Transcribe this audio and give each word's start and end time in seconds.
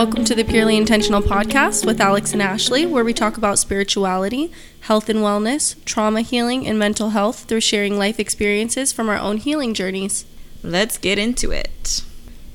Welcome 0.00 0.24
to 0.24 0.34
the 0.34 0.46
Purely 0.46 0.78
Intentional 0.78 1.20
podcast 1.20 1.84
with 1.84 2.00
Alex 2.00 2.32
and 2.32 2.40
Ashley, 2.40 2.86
where 2.86 3.04
we 3.04 3.12
talk 3.12 3.36
about 3.36 3.58
spirituality, 3.58 4.50
health 4.80 5.10
and 5.10 5.18
wellness, 5.18 5.76
trauma 5.84 6.22
healing, 6.22 6.66
and 6.66 6.78
mental 6.78 7.10
health 7.10 7.44
through 7.44 7.60
sharing 7.60 7.98
life 7.98 8.18
experiences 8.18 8.92
from 8.92 9.10
our 9.10 9.18
own 9.18 9.36
healing 9.36 9.74
journeys. 9.74 10.24
Let's 10.62 10.96
get 10.96 11.18
into 11.18 11.50
it. 11.50 12.02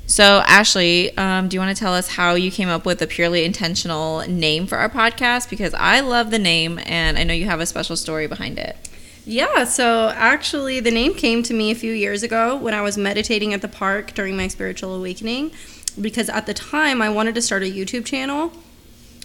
So, 0.07 0.41
Ashley, 0.47 1.15
um, 1.19 1.47
do 1.47 1.53
you 1.53 1.61
want 1.61 1.77
to 1.77 1.79
tell 1.79 1.93
us 1.93 2.15
how 2.15 2.33
you 2.33 2.49
came 2.49 2.67
up 2.67 2.83
with 2.83 2.99
a 3.03 3.05
purely 3.05 3.45
intentional 3.45 4.21
name 4.27 4.65
for 4.65 4.79
our 4.79 4.89
podcast? 4.89 5.47
Because 5.47 5.75
I 5.75 5.99
love 5.99 6.31
the 6.31 6.39
name 6.39 6.79
and 6.87 7.15
I 7.15 7.23
know 7.23 7.35
you 7.35 7.45
have 7.45 7.59
a 7.59 7.67
special 7.67 7.95
story 7.95 8.25
behind 8.25 8.57
it. 8.57 8.75
Yeah, 9.23 9.65
so 9.65 10.11
actually, 10.15 10.79
the 10.79 10.89
name 10.89 11.13
came 11.13 11.43
to 11.43 11.53
me 11.53 11.69
a 11.69 11.75
few 11.75 11.93
years 11.93 12.23
ago 12.23 12.55
when 12.55 12.73
I 12.73 12.81
was 12.81 12.97
meditating 12.97 13.53
at 13.53 13.61
the 13.61 13.67
park 13.67 14.15
during 14.15 14.35
my 14.35 14.47
spiritual 14.47 14.95
awakening 14.95 15.51
because 15.99 16.29
at 16.29 16.45
the 16.45 16.53
time 16.53 17.01
I 17.01 17.09
wanted 17.09 17.35
to 17.35 17.41
start 17.41 17.63
a 17.63 17.71
YouTube 17.71 18.05
channel. 18.05 18.51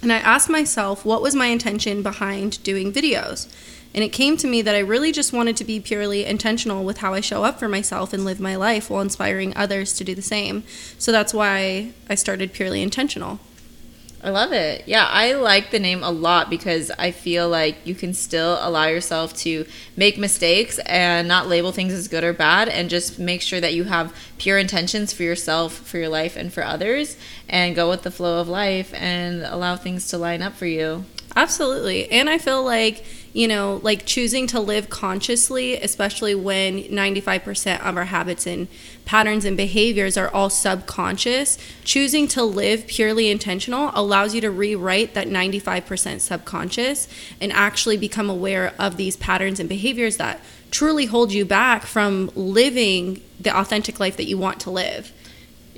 And 0.02 0.12
I 0.12 0.19
asked 0.19 0.48
myself, 0.48 1.05
what 1.05 1.20
was 1.20 1.34
my 1.34 1.46
intention 1.46 2.02
behind 2.02 2.62
doing 2.62 2.93
videos? 2.93 3.52
And 3.93 4.05
it 4.05 4.10
came 4.10 4.37
to 4.38 4.46
me 4.46 4.62
that 4.62 4.74
I 4.74 4.79
really 4.79 5.12
just 5.12 5.33
wanted 5.33 5.56
to 5.59 5.65
be 5.65 5.80
purely 5.80 6.24
intentional 6.24 6.84
with 6.84 6.98
how 6.98 7.12
I 7.12 7.20
show 7.20 7.45
up 7.45 7.59
for 7.59 7.69
myself 7.69 8.12
and 8.12 8.24
live 8.24 8.41
my 8.41 8.56
life 8.56 8.88
while 8.88 9.02
inspiring 9.02 9.52
others 9.56 9.93
to 9.95 10.05
do 10.05 10.15
the 10.15 10.23
same. 10.23 10.62
So 10.96 11.10
that's 11.10 11.34
why 11.34 11.93
I 12.09 12.15
started 12.15 12.52
Purely 12.52 12.82
Intentional. 12.82 13.41
I 14.23 14.29
love 14.29 14.52
it. 14.52 14.84
Yeah, 14.87 15.06
I 15.06 15.33
like 15.33 15.70
the 15.70 15.79
name 15.79 16.02
a 16.02 16.10
lot 16.10 16.51
because 16.51 16.91
I 16.98 17.10
feel 17.10 17.48
like 17.48 17.77
you 17.87 17.95
can 17.95 18.12
still 18.12 18.59
allow 18.60 18.87
yourself 18.87 19.34
to 19.38 19.65
make 19.96 20.19
mistakes 20.19 20.79
and 20.80 21.27
not 21.27 21.48
label 21.48 21.73
things 21.73 21.95
as 21.95 22.06
good 22.06 22.23
or 22.23 22.34
bad 22.34 22.69
and 22.69 22.91
just 22.91 23.19
make 23.19 23.41
sure 23.41 23.60
that 23.62 23.73
you 23.73 23.84
have 23.84 24.15
pure 24.37 24.59
intentions 24.59 25.15
for 25.15 25.23
yourself, 25.23 25.73
for 25.73 25.96
your 25.96 26.10
life, 26.10 26.37
and 26.37 26.52
for 26.52 26.62
others 26.62 27.16
and 27.49 27.74
go 27.74 27.88
with 27.88 28.02
the 28.02 28.10
flow 28.10 28.40
of 28.40 28.49
life 28.49 28.93
and 28.95 29.43
allow 29.43 29.74
things 29.77 30.07
to 30.09 30.18
line 30.18 30.43
up 30.43 30.55
for 30.55 30.66
you. 30.66 31.05
Absolutely. 31.34 32.10
And 32.10 32.29
I 32.29 32.37
feel 32.38 32.62
like, 32.62 33.05
you 33.33 33.47
know, 33.47 33.81
like 33.83 34.07
choosing 34.07 34.47
to 34.49 34.61
live 34.61 34.91
consciously, 34.91 35.77
especially 35.77 36.35
when 36.35 36.83
95% 36.85 37.81
of 37.81 37.97
our 37.97 38.07
habits 38.07 38.47
and 38.47 38.67
patterns 39.05 39.45
and 39.45 39.57
behaviors 39.57 40.17
are 40.17 40.29
all 40.29 40.51
subconscious, 40.51 41.59
choosing 41.85 42.27
to 42.29 42.43
live 42.43 42.87
purely 42.87 43.31
intentional 43.31 43.91
allows 43.95 44.35
you 44.35 44.41
to 44.41 44.51
rewrite 44.51 45.15
that 45.15 45.29
95% 45.29 46.21
subconscious 46.21 47.09
and 47.41 47.53
actually 47.53 47.97
become 47.97 48.29
aware 48.29 48.75
of 48.79 48.97
these 48.97 49.17
patterns 49.17 49.61
and 49.61 49.69
behaviors 49.69 50.17
that 50.17 50.41
truly 50.71 51.07
hold 51.07 51.33
you 51.33 51.45
back 51.45 51.85
from 51.85 52.31
living 52.35 53.21
the 53.39 53.57
authentic 53.57 54.01
life 54.01 54.17
that 54.17 54.27
you 54.27 54.39
want 54.39 54.61
to 54.61 54.71
live. 54.71 55.13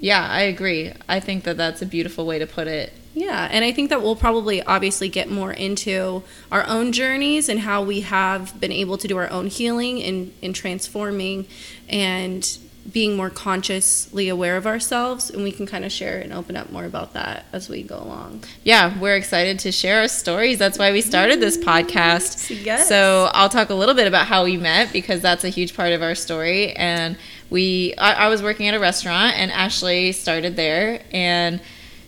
Yeah, 0.02 0.26
I 0.28 0.42
agree. 0.42 0.92
I 1.08 1.20
think 1.20 1.44
that 1.44 1.56
that's 1.56 1.80
a 1.80 1.86
beautiful 1.86 2.26
way 2.26 2.40
to 2.40 2.46
put 2.46 2.66
it. 2.66 2.92
Yeah, 3.14 3.46
and 3.50 3.64
I 3.64 3.70
think 3.70 3.90
that 3.90 4.02
we'll 4.02 4.16
probably 4.16 4.60
obviously 4.62 5.08
get 5.08 5.30
more 5.30 5.52
into 5.52 6.24
our 6.50 6.66
own 6.66 6.90
journeys 6.90 7.48
and 7.48 7.60
how 7.60 7.82
we 7.82 8.00
have 8.00 8.58
been 8.58 8.72
able 8.72 8.98
to 8.98 9.06
do 9.06 9.16
our 9.16 9.30
own 9.30 9.46
healing 9.46 10.02
and, 10.02 10.34
and 10.42 10.54
transforming 10.56 11.46
and 11.88 12.58
being 12.90 13.16
more 13.16 13.30
consciously 13.30 14.28
aware 14.28 14.56
of 14.56 14.66
ourselves 14.66 15.30
and 15.30 15.44
we 15.44 15.52
can 15.52 15.66
kind 15.66 15.84
of 15.84 15.92
share 15.92 16.18
and 16.18 16.32
open 16.32 16.56
up 16.56 16.72
more 16.72 16.84
about 16.84 17.12
that 17.12 17.44
as 17.52 17.68
we 17.68 17.80
go 17.80 17.96
along. 17.96 18.42
Yeah, 18.64 18.98
we're 18.98 19.14
excited 19.14 19.60
to 19.60 19.70
share 19.70 20.00
our 20.00 20.08
stories. 20.08 20.58
That's 20.58 20.78
why 20.78 20.90
we 20.90 21.00
started 21.00 21.38
this 21.38 21.56
podcast. 21.56 22.64
Yes. 22.64 22.88
So 22.88 23.30
I'll 23.34 23.48
talk 23.48 23.70
a 23.70 23.74
little 23.74 23.94
bit 23.94 24.08
about 24.08 24.26
how 24.26 24.42
we 24.42 24.56
met 24.56 24.92
because 24.92 25.20
that's 25.20 25.44
a 25.44 25.48
huge 25.48 25.76
part 25.76 25.92
of 25.92 26.02
our 26.02 26.16
story. 26.16 26.72
And 26.72 27.16
we, 27.52 27.94
I, 27.98 28.24
I 28.24 28.28
was 28.28 28.42
working 28.42 28.66
at 28.66 28.74
a 28.74 28.80
restaurant 28.80 29.36
and 29.36 29.52
Ashley 29.52 30.12
started 30.12 30.56
there 30.56 31.02
and 31.12 31.60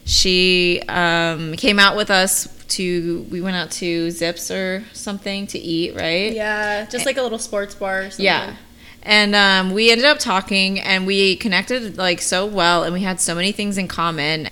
she 0.05 0.83
um, 0.89 1.55
came 1.55 1.79
out 1.79 1.97
with 1.97 2.11
us 2.11 2.49
to 2.67 3.27
we 3.31 3.41
went 3.41 3.55
out 3.55 3.71
to 3.71 4.11
zips 4.11 4.51
or 4.51 4.83
something 4.93 5.47
to 5.49 5.59
eat 5.59 5.95
right? 5.95 6.33
Yeah, 6.33 6.87
just 6.87 7.07
like 7.07 7.19
a 7.19 7.23
little 7.23 7.39
sports 7.39 7.75
bar 7.75 8.11
yeah. 8.17 8.57
And 9.03 9.35
um, 9.35 9.73
we 9.73 9.91
ended 9.91 10.07
up 10.07 10.19
talking 10.19 10.81
and 10.81 11.07
we 11.07 11.37
connected 11.37 11.99
like 11.99 12.23
so 12.23 12.47
well 12.47 12.85
and 12.85 12.95
we 12.95 13.03
had 13.03 13.21
so 13.21 13.35
many 13.35 13.53
things 13.53 13.77
in 13.77 13.87
common 13.87 14.49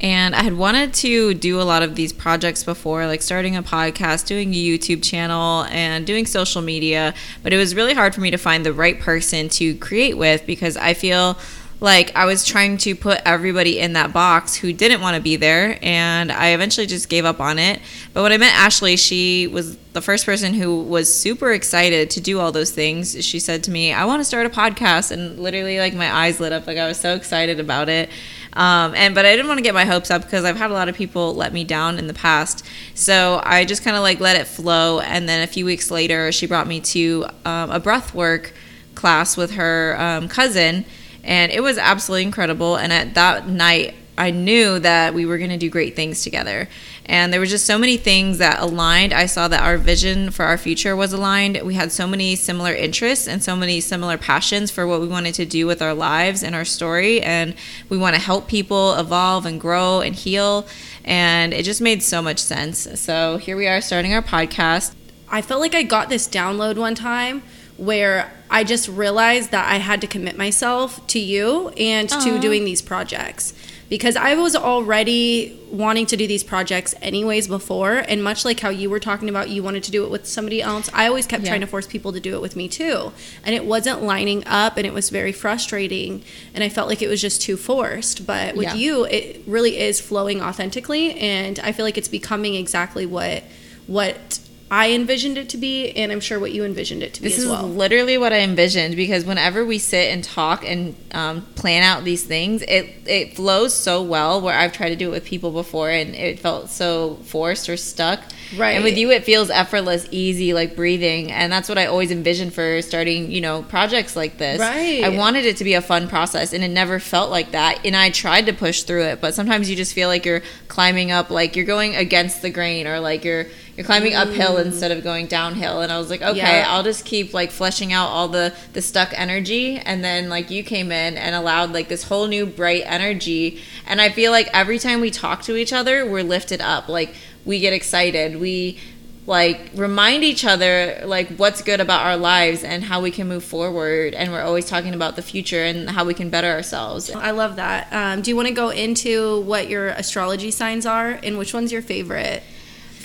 and 0.00 0.34
i 0.34 0.42
had 0.42 0.54
wanted 0.54 0.92
to 0.94 1.34
do 1.34 1.60
a 1.60 1.62
lot 1.62 1.82
of 1.82 1.94
these 1.94 2.12
projects 2.12 2.64
before 2.64 3.06
like 3.06 3.22
starting 3.22 3.56
a 3.56 3.62
podcast 3.62 4.26
doing 4.26 4.52
a 4.54 4.56
youtube 4.56 5.02
channel 5.02 5.64
and 5.70 6.06
doing 6.06 6.26
social 6.26 6.62
media 6.62 7.14
but 7.42 7.52
it 7.52 7.56
was 7.56 7.74
really 7.74 7.94
hard 7.94 8.14
for 8.14 8.20
me 8.20 8.30
to 8.30 8.38
find 8.38 8.64
the 8.64 8.72
right 8.72 9.00
person 9.00 9.48
to 9.48 9.74
create 9.76 10.16
with 10.16 10.44
because 10.46 10.76
i 10.76 10.94
feel 10.94 11.36
like 11.80 12.14
I 12.14 12.26
was 12.26 12.44
trying 12.44 12.76
to 12.78 12.94
put 12.94 13.20
everybody 13.24 13.78
in 13.78 13.94
that 13.94 14.12
box 14.12 14.54
who 14.54 14.72
didn't 14.72 15.00
want 15.00 15.16
to 15.16 15.22
be 15.22 15.36
there 15.36 15.78
and 15.82 16.30
I 16.30 16.48
eventually 16.48 16.86
just 16.86 17.08
gave 17.08 17.24
up 17.24 17.40
on 17.40 17.58
it. 17.58 17.80
But 18.12 18.22
when 18.22 18.32
I 18.32 18.36
met 18.36 18.54
Ashley, 18.54 18.96
she 18.96 19.46
was 19.46 19.76
the 19.92 20.02
first 20.02 20.26
person 20.26 20.54
who 20.54 20.82
was 20.82 21.12
super 21.12 21.52
excited 21.52 22.10
to 22.10 22.20
do 22.20 22.38
all 22.38 22.52
those 22.52 22.70
things. 22.70 23.24
She 23.24 23.40
said 23.40 23.64
to 23.64 23.70
me, 23.70 23.92
"I 23.92 24.04
want 24.04 24.20
to 24.20 24.24
start 24.24 24.46
a 24.46 24.50
podcast." 24.50 25.10
And 25.10 25.40
literally 25.40 25.78
like 25.78 25.94
my 25.94 26.12
eyes 26.12 26.38
lit 26.38 26.52
up 26.52 26.66
like 26.66 26.78
I 26.78 26.86
was 26.86 27.00
so 27.00 27.14
excited 27.14 27.58
about 27.58 27.88
it. 27.88 28.10
Um, 28.52 28.94
and 28.94 29.14
but 29.14 29.24
I 29.24 29.30
didn't 29.30 29.48
want 29.48 29.58
to 29.58 29.62
get 29.62 29.74
my 29.74 29.84
hopes 29.84 30.10
up 30.10 30.22
because 30.22 30.44
I've 30.44 30.56
had 30.56 30.70
a 30.70 30.74
lot 30.74 30.88
of 30.88 30.96
people 30.96 31.34
let 31.34 31.52
me 31.52 31.64
down 31.64 31.98
in 31.98 32.06
the 32.06 32.14
past. 32.14 32.66
So 32.94 33.40
I 33.44 33.64
just 33.64 33.84
kind 33.84 33.96
of 33.96 34.02
like 34.02 34.20
let 34.20 34.36
it 34.36 34.46
flow. 34.46 35.00
And 35.00 35.28
then 35.28 35.42
a 35.42 35.46
few 35.46 35.64
weeks 35.64 35.90
later, 35.90 36.32
she 36.32 36.46
brought 36.46 36.66
me 36.66 36.80
to 36.80 37.26
um, 37.44 37.70
a 37.70 37.78
breath 37.78 38.14
work 38.14 38.52
class 38.94 39.36
with 39.36 39.52
her 39.52 39.96
um, 39.98 40.28
cousin 40.28 40.84
and 41.22 41.52
it 41.52 41.62
was 41.62 41.78
absolutely 41.78 42.24
incredible. 42.24 42.76
And 42.76 42.92
at 42.92 43.14
that 43.14 43.48
night, 43.48 43.94
I 44.20 44.30
knew 44.32 44.78
that 44.80 45.14
we 45.14 45.24
were 45.24 45.38
going 45.38 45.48
to 45.48 45.56
do 45.56 45.70
great 45.70 45.96
things 45.96 46.22
together. 46.22 46.68
And 47.06 47.32
there 47.32 47.40
were 47.40 47.46
just 47.46 47.64
so 47.64 47.78
many 47.78 47.96
things 47.96 48.36
that 48.36 48.60
aligned. 48.60 49.14
I 49.14 49.24
saw 49.24 49.48
that 49.48 49.62
our 49.62 49.78
vision 49.78 50.30
for 50.30 50.44
our 50.44 50.58
future 50.58 50.94
was 50.94 51.14
aligned. 51.14 51.58
We 51.64 51.72
had 51.72 51.90
so 51.90 52.06
many 52.06 52.36
similar 52.36 52.74
interests 52.74 53.26
and 53.26 53.42
so 53.42 53.56
many 53.56 53.80
similar 53.80 54.18
passions 54.18 54.70
for 54.70 54.86
what 54.86 55.00
we 55.00 55.08
wanted 55.08 55.32
to 55.36 55.46
do 55.46 55.66
with 55.66 55.80
our 55.80 55.94
lives 55.94 56.42
and 56.42 56.54
our 56.54 56.66
story. 56.66 57.22
And 57.22 57.54
we 57.88 57.96
want 57.96 58.14
to 58.14 58.20
help 58.20 58.46
people 58.46 58.92
evolve 58.96 59.46
and 59.46 59.58
grow 59.58 60.02
and 60.02 60.14
heal. 60.14 60.66
And 61.02 61.54
it 61.54 61.64
just 61.64 61.80
made 61.80 62.02
so 62.02 62.20
much 62.20 62.40
sense. 62.40 63.00
So 63.00 63.38
here 63.38 63.56
we 63.56 63.68
are 63.68 63.80
starting 63.80 64.12
our 64.12 64.20
podcast. 64.20 64.94
I 65.30 65.40
felt 65.40 65.62
like 65.62 65.74
I 65.74 65.82
got 65.82 66.10
this 66.10 66.28
download 66.28 66.76
one 66.76 66.94
time 66.94 67.42
where 67.78 68.30
I 68.50 68.64
just 68.64 68.86
realized 68.86 69.50
that 69.52 69.72
I 69.72 69.76
had 69.76 70.02
to 70.02 70.06
commit 70.06 70.36
myself 70.36 71.06
to 71.06 71.18
you 71.18 71.70
and 71.70 72.06
to 72.10 72.38
doing 72.38 72.66
these 72.66 72.82
projects 72.82 73.54
because 73.90 74.16
I 74.16 74.34
was 74.36 74.56
already 74.56 75.58
wanting 75.70 76.06
to 76.06 76.16
do 76.16 76.26
these 76.26 76.42
projects 76.42 76.94
anyways 77.02 77.46
before 77.48 77.98
and 78.08 78.24
much 78.24 78.44
like 78.44 78.58
how 78.60 78.70
you 78.70 78.88
were 78.88 78.98
talking 79.00 79.28
about 79.28 79.50
you 79.50 79.62
wanted 79.62 79.82
to 79.84 79.90
do 79.90 80.04
it 80.04 80.10
with 80.10 80.26
somebody 80.26 80.62
else 80.62 80.88
I 80.94 81.06
always 81.06 81.26
kept 81.26 81.42
Yeah. 81.44 81.50
trying 81.50 81.60
to 81.60 81.66
force 81.66 81.86
people 81.86 82.12
to 82.12 82.20
do 82.20 82.34
it 82.34 82.40
with 82.40 82.56
me 82.56 82.68
too 82.68 83.12
and 83.44 83.54
it 83.54 83.64
wasn't 83.66 84.02
lining 84.02 84.42
up 84.46 84.76
and 84.78 84.86
it 84.86 84.92
was 84.94 85.10
very 85.10 85.32
frustrating 85.32 86.22
and 86.54 86.64
I 86.64 86.68
felt 86.70 86.88
like 86.88 87.02
it 87.02 87.08
was 87.08 87.20
just 87.20 87.42
too 87.42 87.56
forced 87.56 88.26
but 88.26 88.56
with 88.56 88.64
Yeah. 88.64 88.74
you 88.74 89.04
it 89.04 89.42
really 89.46 89.78
is 89.78 90.00
flowing 90.00 90.40
authentically 90.42 91.12
and 91.14 91.58
I 91.60 91.70
feel 91.72 91.84
like 91.84 91.98
it's 91.98 92.08
becoming 92.08 92.54
exactly 92.56 93.06
what 93.06 93.44
what 93.86 94.39
I 94.72 94.92
envisioned 94.92 95.36
it 95.36 95.48
to 95.48 95.56
be, 95.56 95.90
and 95.90 96.12
I'm 96.12 96.20
sure 96.20 96.38
what 96.38 96.52
you 96.52 96.64
envisioned 96.64 97.02
it 97.02 97.12
to 97.14 97.22
be 97.22 97.32
as 97.32 97.44
well. 97.44 97.62
This 97.62 97.70
is 97.70 97.76
literally 97.76 98.16
what 98.18 98.32
I 98.32 98.38
envisioned 98.38 98.94
because 98.94 99.24
whenever 99.24 99.64
we 99.64 99.78
sit 99.78 100.12
and 100.12 100.22
talk 100.22 100.64
and 100.64 100.94
um, 101.10 101.42
plan 101.56 101.82
out 101.82 102.04
these 102.04 102.22
things, 102.22 102.62
it 102.62 102.88
it 103.04 103.34
flows 103.34 103.74
so 103.74 104.00
well. 104.00 104.40
Where 104.40 104.56
I've 104.56 104.72
tried 104.72 104.90
to 104.90 104.96
do 104.96 105.08
it 105.08 105.10
with 105.10 105.24
people 105.24 105.50
before, 105.50 105.90
and 105.90 106.14
it 106.14 106.38
felt 106.38 106.70
so 106.70 107.16
forced 107.24 107.68
or 107.68 107.76
stuck. 107.76 108.20
Right. 108.56 108.72
And 108.72 108.84
with 108.84 108.96
you, 108.96 109.10
it 109.10 109.24
feels 109.24 109.50
effortless, 109.50 110.06
easy, 110.12 110.54
like 110.54 110.76
breathing, 110.76 111.32
and 111.32 111.52
that's 111.52 111.68
what 111.68 111.76
I 111.76 111.86
always 111.86 112.12
envisioned 112.12 112.54
for 112.54 112.80
starting. 112.80 113.32
You 113.32 113.40
know, 113.40 113.62
projects 113.64 114.14
like 114.14 114.38
this. 114.38 114.60
Right. 114.60 115.02
I 115.02 115.08
wanted 115.08 115.46
it 115.46 115.56
to 115.56 115.64
be 115.64 115.74
a 115.74 115.82
fun 115.82 116.06
process, 116.06 116.52
and 116.52 116.62
it 116.62 116.68
never 116.68 117.00
felt 117.00 117.32
like 117.32 117.50
that. 117.50 117.84
And 117.84 117.96
I 117.96 118.10
tried 118.10 118.46
to 118.46 118.52
push 118.52 118.84
through 118.84 119.02
it, 119.02 119.20
but 119.20 119.34
sometimes 119.34 119.68
you 119.68 119.74
just 119.74 119.94
feel 119.94 120.06
like 120.06 120.24
you're 120.24 120.42
climbing 120.68 121.10
up, 121.10 121.28
like 121.28 121.56
you're 121.56 121.66
going 121.66 121.96
against 121.96 122.40
the 122.40 122.50
grain, 122.50 122.86
or 122.86 123.00
like 123.00 123.24
you're 123.24 123.46
you're 123.80 123.86
climbing 123.86 124.14
uphill 124.14 124.58
instead 124.58 124.90
of 124.92 125.02
going 125.02 125.26
downhill. 125.26 125.80
And 125.80 125.90
I 125.90 125.96
was 125.96 126.10
like, 126.10 126.20
okay, 126.20 126.36
Yeah. 126.36 126.64
I'll 126.68 126.82
just 126.82 127.06
keep 127.06 127.32
like 127.32 127.50
fleshing 127.50 127.94
out 127.94 128.08
all 128.08 128.28
the 128.28 128.54
the 128.74 128.82
stuck 128.82 129.18
energy 129.18 129.78
and 129.78 130.04
then 130.04 130.28
like 130.28 130.50
you 130.50 130.62
came 130.62 130.92
in 130.92 131.16
and 131.16 131.34
allowed 131.34 131.72
like 131.72 131.88
this 131.88 132.02
whole 132.02 132.26
new 132.26 132.44
bright 132.44 132.82
energy 132.84 133.58
and 133.86 133.98
I 134.02 134.10
feel 134.10 134.32
like 134.32 134.50
every 134.52 134.78
time 134.78 135.00
we 135.00 135.10
talk 135.10 135.40
to 135.44 135.56
each 135.56 135.72
other 135.72 136.04
we're 136.04 136.22
lifted 136.22 136.60
up 136.60 136.88
like 136.88 137.14
we 137.46 137.58
get 137.58 137.72
excited 137.72 138.38
we 138.38 138.78
like 139.26 139.70
remind 139.74 140.24
each 140.24 140.44
other 140.44 141.00
like 141.04 141.28
what's 141.36 141.62
good 141.62 141.80
about 141.80 142.04
our 142.04 142.18
lives 142.18 142.62
and 142.62 142.84
how 142.84 143.00
we 143.00 143.10
can 143.10 143.28
move 143.28 143.44
forward 143.44 144.12
and 144.12 144.30
we're 144.30 144.42
always 144.42 144.66
talking 144.66 144.92
about 144.92 145.16
the 145.16 145.22
future 145.22 145.62
and 145.64 145.88
how 145.88 146.04
we 146.04 146.12
can 146.12 146.28
better 146.28 146.48
ourselves 146.48 147.10
I 147.10 147.30
love 147.30 147.56
that. 147.56 147.88
Um, 147.92 148.20
do 148.20 148.30
you 148.30 148.36
want 148.36 148.48
to 148.48 148.54
go 148.54 148.68
into 148.68 149.40
what 149.40 149.68
your 149.70 149.88
astrology 149.88 150.50
signs 150.50 150.84
are 150.84 151.18
and 151.22 151.38
which 151.38 151.54
one's 151.54 151.72
your 151.72 151.82
favorite? 151.82 152.42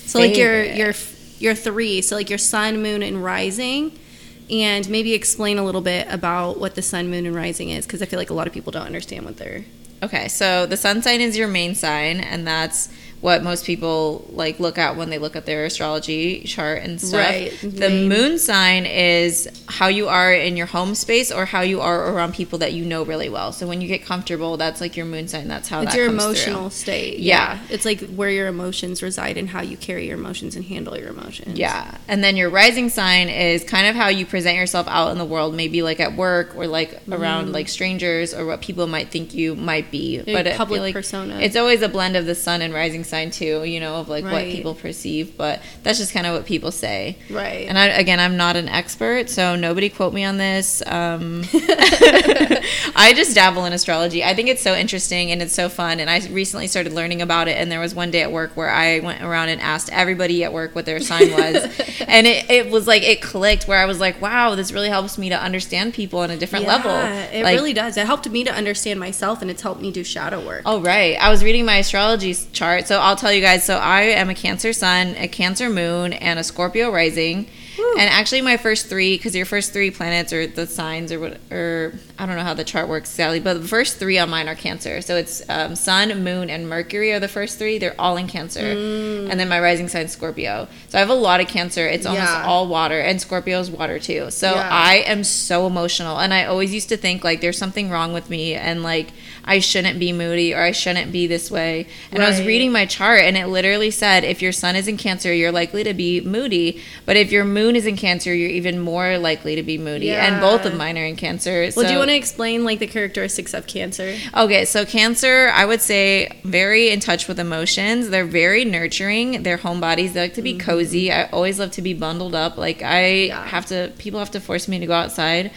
So 0.06 0.20
like 0.20 0.38
your 0.38 0.64
your 0.64 0.94
your 1.40 1.56
three. 1.56 2.02
So 2.02 2.16
like 2.16 2.30
your 2.30 2.40
sun, 2.40 2.82
moon, 2.82 3.04
and 3.04 3.24
rising. 3.24 4.00
And 4.48 4.88
maybe 4.90 5.16
explain 5.16 5.58
a 5.58 5.66
little 5.66 5.82
bit 5.82 6.08
about 6.08 6.60
what 6.60 6.76
the 6.76 6.84
sun, 6.84 7.10
moon, 7.10 7.26
and 7.26 7.36
rising 7.36 7.72
is, 7.72 7.88
because 7.88 8.04
I 8.04 8.06
feel 8.06 8.20
like 8.20 8.30
a 8.30 8.34
lot 8.36 8.46
of 8.46 8.54
people 8.54 8.72
don't 8.72 8.86
understand 8.86 9.26
what 9.26 9.38
they're 9.38 9.66
Okay, 10.04 10.28
so 10.28 10.66
the 10.66 10.78
sun 10.78 11.02
sign 11.02 11.22
is 11.22 11.38
your 11.38 11.48
main 11.48 11.74
sign, 11.74 12.20
and 12.20 12.46
that's 12.46 12.90
what 13.26 13.42
most 13.42 13.66
people 13.66 14.24
like 14.30 14.60
look 14.60 14.78
at 14.78 14.96
when 14.96 15.10
they 15.10 15.18
look 15.18 15.36
at 15.36 15.48
their 15.48 15.66
astrology 15.66 16.42
chart 16.42 16.84
and 16.84 17.02
stuff. 17.02 17.20
Right. 17.20 17.52
The 17.64 17.90
moon 17.90 18.38
sign 18.38 18.86
is 18.86 19.50
how 19.68 19.88
you 19.88 20.08
are 20.10 20.32
in 20.32 20.56
your 20.56 20.68
home 20.68 20.94
space 20.94 21.32
or 21.32 21.46
how 21.46 21.62
you 21.62 21.82
are 21.82 22.14
around 22.14 22.36
people 22.36 22.60
that 22.60 22.74
you 22.74 22.86
know 22.86 23.02
really 23.02 23.28
well. 23.30 23.52
So 23.52 23.66
when 23.66 23.82
you 23.82 23.88
get 23.88 24.06
comfortable, 24.06 24.58
that's 24.58 24.80
like 24.80 24.96
your 24.96 25.08
moon 25.08 25.28
sign. 25.28 25.48
That's 25.48 25.68
how 25.68 25.82
It's 25.82 25.94
that 25.94 25.98
your 25.98 26.06
comes 26.10 26.22
through. 26.22 26.34
emotional 26.34 26.70
state. 26.70 27.18
Yeah. 27.18 27.56
Yeah. 27.56 27.60
It's 27.72 27.84
like 27.84 28.02
where 28.12 28.30
your 28.30 28.46
emotions 28.46 29.02
reside 29.02 29.38
and 29.38 29.50
how 29.50 29.64
you 29.64 29.76
carry 29.76 30.06
your 30.06 30.20
emotions 30.20 30.56
and 30.56 30.64
handle 30.64 30.96
your 30.96 31.10
emotions. 31.10 31.58
Yeah. 31.58 31.98
And 32.08 32.24
then 32.24 32.38
your 32.38 32.52
rising 32.52 32.90
sign 32.90 33.30
is 33.30 33.64
kind 33.64 33.88
of 33.88 33.96
how 33.96 34.10
you 34.10 34.28
present 34.28 34.56
yourself 34.56 34.88
out 34.88 35.12
in 35.12 35.18
the 35.18 35.26
world, 35.26 35.56
maybe 35.56 35.82
like 35.82 36.00
at 36.00 36.16
work 36.16 36.56
or 36.56 36.68
like 36.68 37.02
around 37.10 37.52
like 37.52 37.70
strangers 37.70 38.36
or 38.36 38.46
what 38.46 38.62
people 38.62 38.86
might 38.86 39.10
think 39.10 39.34
you 39.34 39.56
might 39.56 39.90
be. 39.90 40.20
Mm-hmm. 40.20 40.30
Your 40.30 40.44
but 40.44 40.54
public 40.54 40.82
like 40.82 40.94
persona. 40.94 41.40
It's 41.40 41.56
always 41.56 41.82
a 41.82 41.90
blend 41.90 42.16
of 42.16 42.28
the 42.28 42.36
sun 42.36 42.62
and 42.62 42.72
rising 42.72 43.04
sign 43.04 43.15
too, 43.32 43.64
you 43.64 43.80
know, 43.80 43.96
of 43.96 44.10
like 44.10 44.24
what 44.26 44.44
people 44.46 44.76
perceive, 44.76 45.38
but 45.38 45.62
that's 45.84 45.98
just 46.00 46.14
kind 46.14 46.28
of 46.28 46.34
what 46.34 46.46
people 46.46 46.72
say. 46.72 47.18
Right. 47.30 47.68
And 47.68 47.78
I, 47.78 47.86
again, 47.88 48.20
I'm 48.20 48.36
not 48.38 48.56
an 48.56 48.68
expert, 48.68 49.30
so 49.30 49.56
nobody 49.56 49.90
quote 49.90 50.14
me 50.14 50.24
on 50.24 50.38
this. 50.38 50.84
Um, 50.86 51.44
I 52.96 53.14
just 53.16 53.36
dabble 53.36 53.66
in 53.66 53.74
astrology. 53.74 54.24
I 54.24 54.34
think 54.34 54.50
it's 54.50 54.62
so 54.62 54.76
interesting 54.76 55.32
and 55.32 55.42
it's 55.42 55.54
so 55.54 55.70
fun. 55.70 56.00
And 56.00 56.10
I 56.10 56.26
recently 56.28 56.68
started 56.68 56.94
learning 56.94 57.22
about 57.22 57.48
it. 57.48 57.58
And 57.58 57.72
there 57.72 57.80
was 57.80 57.94
one 57.96 58.12
day 58.12 58.22
at 58.22 58.32
work 58.32 58.56
where 58.56 58.70
I 58.70 59.00
went 59.00 59.22
around 59.22 59.50
and 59.50 59.62
asked 59.62 59.90
everybody 59.92 60.44
at 60.44 60.54
work 60.54 60.76
what 60.76 60.86
their 60.86 61.00
sign 61.00 61.32
was. 61.32 61.56
and 62.08 62.28
it, 62.28 62.50
it 62.50 62.70
was 62.70 62.88
like, 62.88 63.04
it 63.04 63.22
clicked 63.22 63.68
where 63.68 63.80
I 63.80 63.86
was 63.86 64.00
like, 64.00 64.22
wow, 64.22 64.56
this 64.56 64.72
really 64.72 64.90
helps 64.90 65.18
me 65.18 65.30
to 65.30 65.42
understand 65.42 65.94
people 65.94 66.20
on 66.20 66.32
a 66.32 66.38
different 66.38 66.66
level. 66.66 66.92
It 66.92 67.44
Like, 67.44 67.56
really 67.56 67.74
does. 67.74 67.98
It 67.98 68.06
helped 68.06 68.30
me 68.30 68.44
to 68.44 68.54
understand 68.54 69.00
myself 69.00 69.42
and 69.42 69.52
it's 69.52 69.62
helped 69.62 69.82
me 69.82 69.92
do 69.92 70.04
shadow 70.04 70.46
work. 70.46 70.64
Oh, 70.66 70.82
right. 70.82 71.18
I 71.20 71.30
was 71.30 71.44
reading 71.44 71.66
my 71.66 71.78
astrology 71.78 72.34
chart. 72.54 72.88
So 72.88 72.95
I'll 73.00 73.16
tell 73.16 73.34
you 73.34 73.42
guys. 73.42 73.66
So 73.66 73.78
I 73.78 74.02
am 74.02 74.30
a 74.30 74.36
Cancer 74.36 74.74
sun, 74.74 75.16
a 75.18 75.28
Cancer 75.28 75.70
moon, 75.70 76.14
and 76.14 76.40
a 76.40 76.44
Scorpio 76.44 76.92
rising. 76.92 77.48
Woo. 77.78 77.92
And 77.98 78.10
actually, 78.10 78.40
my 78.42 78.56
first 78.56 78.88
three, 78.88 79.18
because 79.18 79.36
your 79.36 79.46
first 79.46 79.74
three 79.74 79.92
planets 79.92 80.32
or 80.32 80.48
the 80.48 80.66
signs 80.66 81.12
or 81.12 81.20
what, 81.20 81.40
or 81.52 81.94
I 82.18 82.26
don't 82.26 82.38
know 82.38 82.44
how 82.44 82.54
the 82.54 82.64
chart 82.64 82.88
works, 82.88 83.10
Sally, 83.10 83.42
but 83.42 83.62
the 83.62 83.68
first 83.68 83.98
three 83.98 84.18
on 84.18 84.30
mine 84.30 84.48
are 84.48 84.56
Cancer. 84.56 85.02
So 85.02 85.18
it's 85.18 85.44
um, 85.50 85.76
Sun, 85.76 86.24
Moon, 86.24 86.50
and 86.50 86.70
Mercury 86.70 87.12
are 87.12 87.20
the 87.20 87.28
first 87.28 87.60
three. 87.60 87.78
They're 87.78 88.00
all 88.00 88.16
in 88.16 88.28
Cancer. 88.28 88.62
Mm. 88.62 89.30
And 89.30 89.38
then 89.38 89.50
my 89.50 89.60
rising 89.60 89.90
sign, 89.90 90.08
Scorpio. 90.08 90.70
So 90.88 90.98
I 90.98 91.02
have 91.02 91.10
a 91.10 91.14
lot 91.14 91.42
of 91.42 91.50
Cancer. 91.50 91.86
It's 91.86 92.06
almost 92.06 92.32
Yeah. 92.32 92.46
all 92.46 92.68
water, 92.70 93.00
and 93.00 93.20
Scorpio's 93.20 93.70
water 93.70 94.00
too. 94.00 94.32
So 94.32 94.52
Yeah. 94.54 94.70
I 94.72 94.96
am 95.06 95.26
so 95.26 95.68
emotional. 95.68 96.18
And 96.20 96.34
I 96.34 96.46
always 96.46 96.74
used 96.74 96.88
to 96.90 96.98
think 96.98 97.26
like 97.26 97.42
there's 97.42 97.58
something 97.58 97.90
wrong 97.90 98.14
with 98.14 98.30
me 98.30 98.54
and 98.54 98.84
like 98.84 99.10
I 99.48 99.60
shouldn't 99.60 100.00
be 100.00 100.12
moody 100.12 100.54
or 100.54 100.62
I 100.62 100.72
shouldn't 100.72 101.12
be 101.12 101.28
this 101.28 101.52
way. 101.52 101.86
And 102.12 102.24
I 102.24 102.30
was 102.30 102.42
reading 102.42 102.72
my 102.72 102.86
chart 102.86 103.22
and 103.22 103.38
it 103.38 103.46
literally 103.48 103.92
said 103.92 104.24
if 104.24 104.42
your 104.42 104.52
sun 104.52 104.76
is 104.76 104.88
in 104.88 104.98
Cancer, 104.98 105.32
you're 105.34 105.52
likely 105.52 105.84
to 105.84 105.94
be 105.94 106.20
moody. 106.22 106.82
But 107.06 107.16
if 107.16 107.32
your 107.32 107.46
moon 107.46 107.76
is 107.76 107.86
in 107.86 107.96
Cancer, 107.96 108.34
you're 108.34 108.50
even 108.50 108.80
more 108.80 109.18
likely 109.20 109.56
to 109.56 109.64
be 109.64 109.78
moody. 109.78 110.12
And 110.12 110.42
both 110.42 110.66
of 110.66 110.76
mine 110.76 110.98
are 110.98 111.06
in 111.06 111.16
Cancer. 111.16 111.62
well, 111.62 111.72
so- 111.72 111.84
do 111.84 111.92
you 111.94 111.98
want 112.00 112.10
to 112.10 112.16
explain 112.16 112.64
like 112.66 112.80
the 112.80 112.88
characteristics 112.88 113.54
of 113.54 113.68
Cancer? 113.68 114.16
Okay, 114.36 114.66
so 114.66 114.84
Cancer, 114.86 115.52
I 115.54 115.66
would 115.66 115.82
say 115.82 116.30
very 116.44 116.90
in 116.90 117.00
touch 117.00 117.28
with 117.28 117.40
emotions. 117.40 118.10
They're 118.10 118.26
very 118.26 118.66
nurturing. 118.66 119.44
They're 119.44 119.58
homebodies. 119.60 120.14
They 120.14 120.22
like 120.22 120.34
to 120.36 120.42
be 120.42 120.58
cozy. 120.58 121.12
I 121.12 121.26
always 121.30 121.60
love 121.60 121.72
to 121.72 121.82
be 121.84 121.94
bundled 121.94 122.34
up. 122.36 122.58
Like 122.58 122.82
I 122.82 122.96
Mm-hmm. 122.96 123.30
Yeah. 123.30 123.46
have 123.48 123.66
to 123.68 123.92
people 123.98 124.20
have 124.20 124.32
to 124.32 124.40
force 124.40 124.68
me 124.68 124.80
to 124.80 124.86
go 124.88 124.94
outside. 124.94 125.52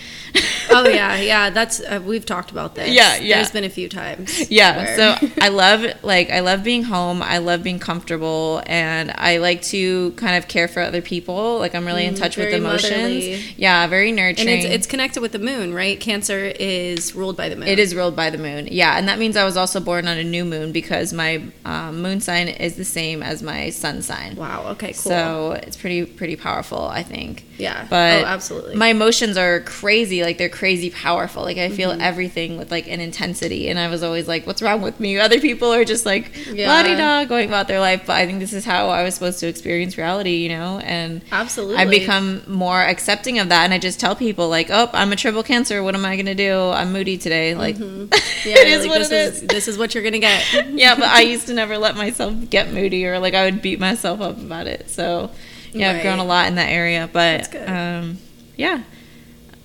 oh 0.70 0.86
yeah, 1.00 1.16
yeah. 1.16 1.50
That's 1.50 1.80
uh, 1.80 2.00
we've 2.04 2.26
talked 2.26 2.50
about 2.50 2.74
this. 2.74 2.90
Yeah, 2.90 3.16
yeah. 3.16 3.36
There's 3.36 3.50
been 3.52 3.64
a 3.64 3.70
few 3.70 3.77
times. 3.86 4.50
Yeah, 4.50 4.96
so 4.96 5.28
I 5.42 5.48
love 5.48 5.84
like 6.02 6.30
I 6.30 6.40
love 6.40 6.64
being 6.64 6.84
home. 6.84 7.22
I 7.22 7.36
love 7.36 7.62
being 7.62 7.78
comfortable, 7.78 8.62
and 8.66 9.12
I 9.16 9.36
like 9.36 9.60
to 9.64 10.12
kind 10.12 10.36
of 10.36 10.48
care 10.48 10.66
for 10.68 10.80
other 10.80 11.02
people. 11.02 11.58
Like 11.58 11.74
I'm 11.74 11.84
really 11.84 12.06
in 12.06 12.14
Mm, 12.14 12.18
touch 12.18 12.36
with 12.38 12.52
emotions. 12.54 12.90
motherly. 12.92 13.42
Yeah, 13.58 13.86
very 13.86 14.08
and 14.08 14.16
nurturing. 14.16 14.48
it's 14.48 14.64
it's 14.64 14.86
connected 14.86 15.20
with 15.20 15.32
the 15.32 15.38
moon, 15.38 15.74
right? 15.74 16.00
Cancer 16.00 16.46
is 16.58 17.14
ruled 17.14 17.36
by 17.36 17.48
the 17.50 17.56
moon. 17.56 17.68
It 17.68 17.78
is 17.78 17.94
ruled 17.94 18.16
by 18.16 18.30
the 18.30 18.38
moon. 18.38 18.68
Yeah, 18.70 18.96
and 18.98 19.06
that 19.08 19.18
means 19.18 19.36
I 19.36 19.44
was 19.44 19.56
also 19.56 19.80
born 19.80 20.08
on 20.08 20.16
a 20.16 20.24
new 20.24 20.44
moon 20.46 20.72
because 20.72 21.12
my 21.12 21.42
um, 21.66 22.00
moon 22.00 22.20
sign 22.20 22.48
is 22.48 22.76
the 22.76 22.84
same 22.86 23.22
as 23.22 23.42
my 23.42 23.68
sun 23.70 24.00
sign. 24.00 24.36
Wow. 24.36 24.68
Okay. 24.70 24.92
Cool. 24.94 25.02
So 25.12 25.52
it's 25.62 25.76
pretty 25.76 26.06
pretty 26.06 26.36
powerful, 26.36 26.82
I 26.86 27.02
think. 27.02 27.44
yeah. 27.58 27.86
But 27.90 28.22
oh, 28.22 28.26
absolutely. 28.26 28.76
My 28.76 28.88
emotions 28.88 29.36
are 29.36 29.60
crazy, 29.60 30.22
like 30.22 30.38
they're 30.38 30.48
crazy 30.48 30.88
powerful. 30.90 31.42
Like 31.42 31.58
I 31.58 31.68
feel 31.68 31.88
Mm-hmm. 31.90 32.00
everything 32.02 32.58
with 32.58 32.70
like 32.70 32.86
an 32.88 33.00
intensity, 33.00 33.67
and 33.70 33.78
I 33.78 33.88
was 33.88 34.02
always 34.02 34.26
like, 34.28 34.46
"What's 34.46 34.62
wrong 34.62 34.82
with 34.82 34.98
me?" 35.00 35.18
Other 35.18 35.40
people 35.40 35.72
are 35.72 35.84
just 35.84 36.04
like 36.06 36.32
Yeah. 36.52 36.68
la 36.68 36.82
di 36.82 36.94
da 36.94 37.24
going 37.24 37.48
about 37.48 37.68
their 37.68 37.80
life, 37.80 38.02
but 38.06 38.16
I 38.16 38.26
think 38.26 38.38
this 38.40 38.52
is 38.52 38.64
how 38.64 38.88
I 38.88 39.02
was 39.02 39.14
supposed 39.14 39.40
to 39.40 39.46
experience 39.48 39.96
reality, 39.98 40.36
you 40.36 40.48
know. 40.48 40.78
And 40.84 41.22
absolutely. 41.32 41.76
I've 41.76 41.90
become 41.90 42.42
more 42.46 42.80
accepting 42.82 43.38
of 43.38 43.48
that, 43.50 43.64
and 43.64 43.74
I 43.74 43.78
just 43.78 43.98
tell 44.00 44.14
people 44.16 44.48
like, 44.48 44.68
"Oh, 44.70 44.88
I'm 44.92 45.12
a 45.12 45.16
triple 45.16 45.42
cancer. 45.42 45.82
What 45.82 45.94
am 45.94 46.04
I 46.04 46.16
gonna 46.16 46.34
do? 46.34 46.70
I'm 46.70 46.92
moody 46.92 47.16
today." 47.18 47.54
Like, 47.54 47.78
Yeah, 48.44 48.58
it 48.58 48.68
is 48.68 48.82
like, 48.82 48.90
what 48.90 48.98
this 48.98 49.10
it 49.10 49.14
is. 49.14 49.42
is. 49.42 49.48
This 49.48 49.68
is 49.68 49.78
what 49.78 49.94
you're 49.94 50.04
gonna 50.04 50.18
get. 50.18 50.44
yeah, 50.72 50.94
but 50.94 51.04
I 51.08 51.20
used 51.22 51.46
to 51.48 51.54
never 51.54 51.78
let 51.78 51.96
myself 51.96 52.34
get 52.50 52.72
moody, 52.72 53.04
or 53.06 53.18
like 53.18 53.34
I 53.34 53.44
would 53.44 53.60
beat 53.62 53.78
myself 53.80 54.20
up 54.20 54.38
about 54.38 54.66
it. 54.66 54.90
So 54.90 55.30
yeah, 55.72 55.90
I've 55.92 56.02
grown 56.02 56.18
a 56.18 56.24
lot 56.24 56.48
in 56.48 56.54
that 56.54 56.70
area, 56.70 57.08
but 57.12 57.54
um, 57.68 58.18
yeah, 58.56 58.82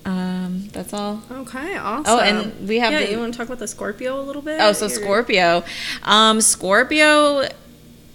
um, 0.04 0.68
that's 0.72 0.92
all. 0.92 1.22
Okay. 1.30 1.76
Awesome. 1.76 2.04
Oh, 2.06 2.18
and 2.20 2.68
we 2.68 2.78
have 2.78 2.92
Yeah. 2.92 3.04
the- 3.06 3.10
you 3.12 3.18
want 3.18 3.32
to 3.34 3.38
talk 3.38 3.46
about 3.46 3.58
the 3.58 3.68
Scorpio 3.68 4.20
a 4.20 4.22
little 4.22 4.42
bit? 4.42 4.58
Oh, 4.60 4.72
so 4.72 4.86
You're- 4.86 5.02
Scorpio. 5.02 5.64
Um, 6.02 6.40
Scorpio, 6.40 7.48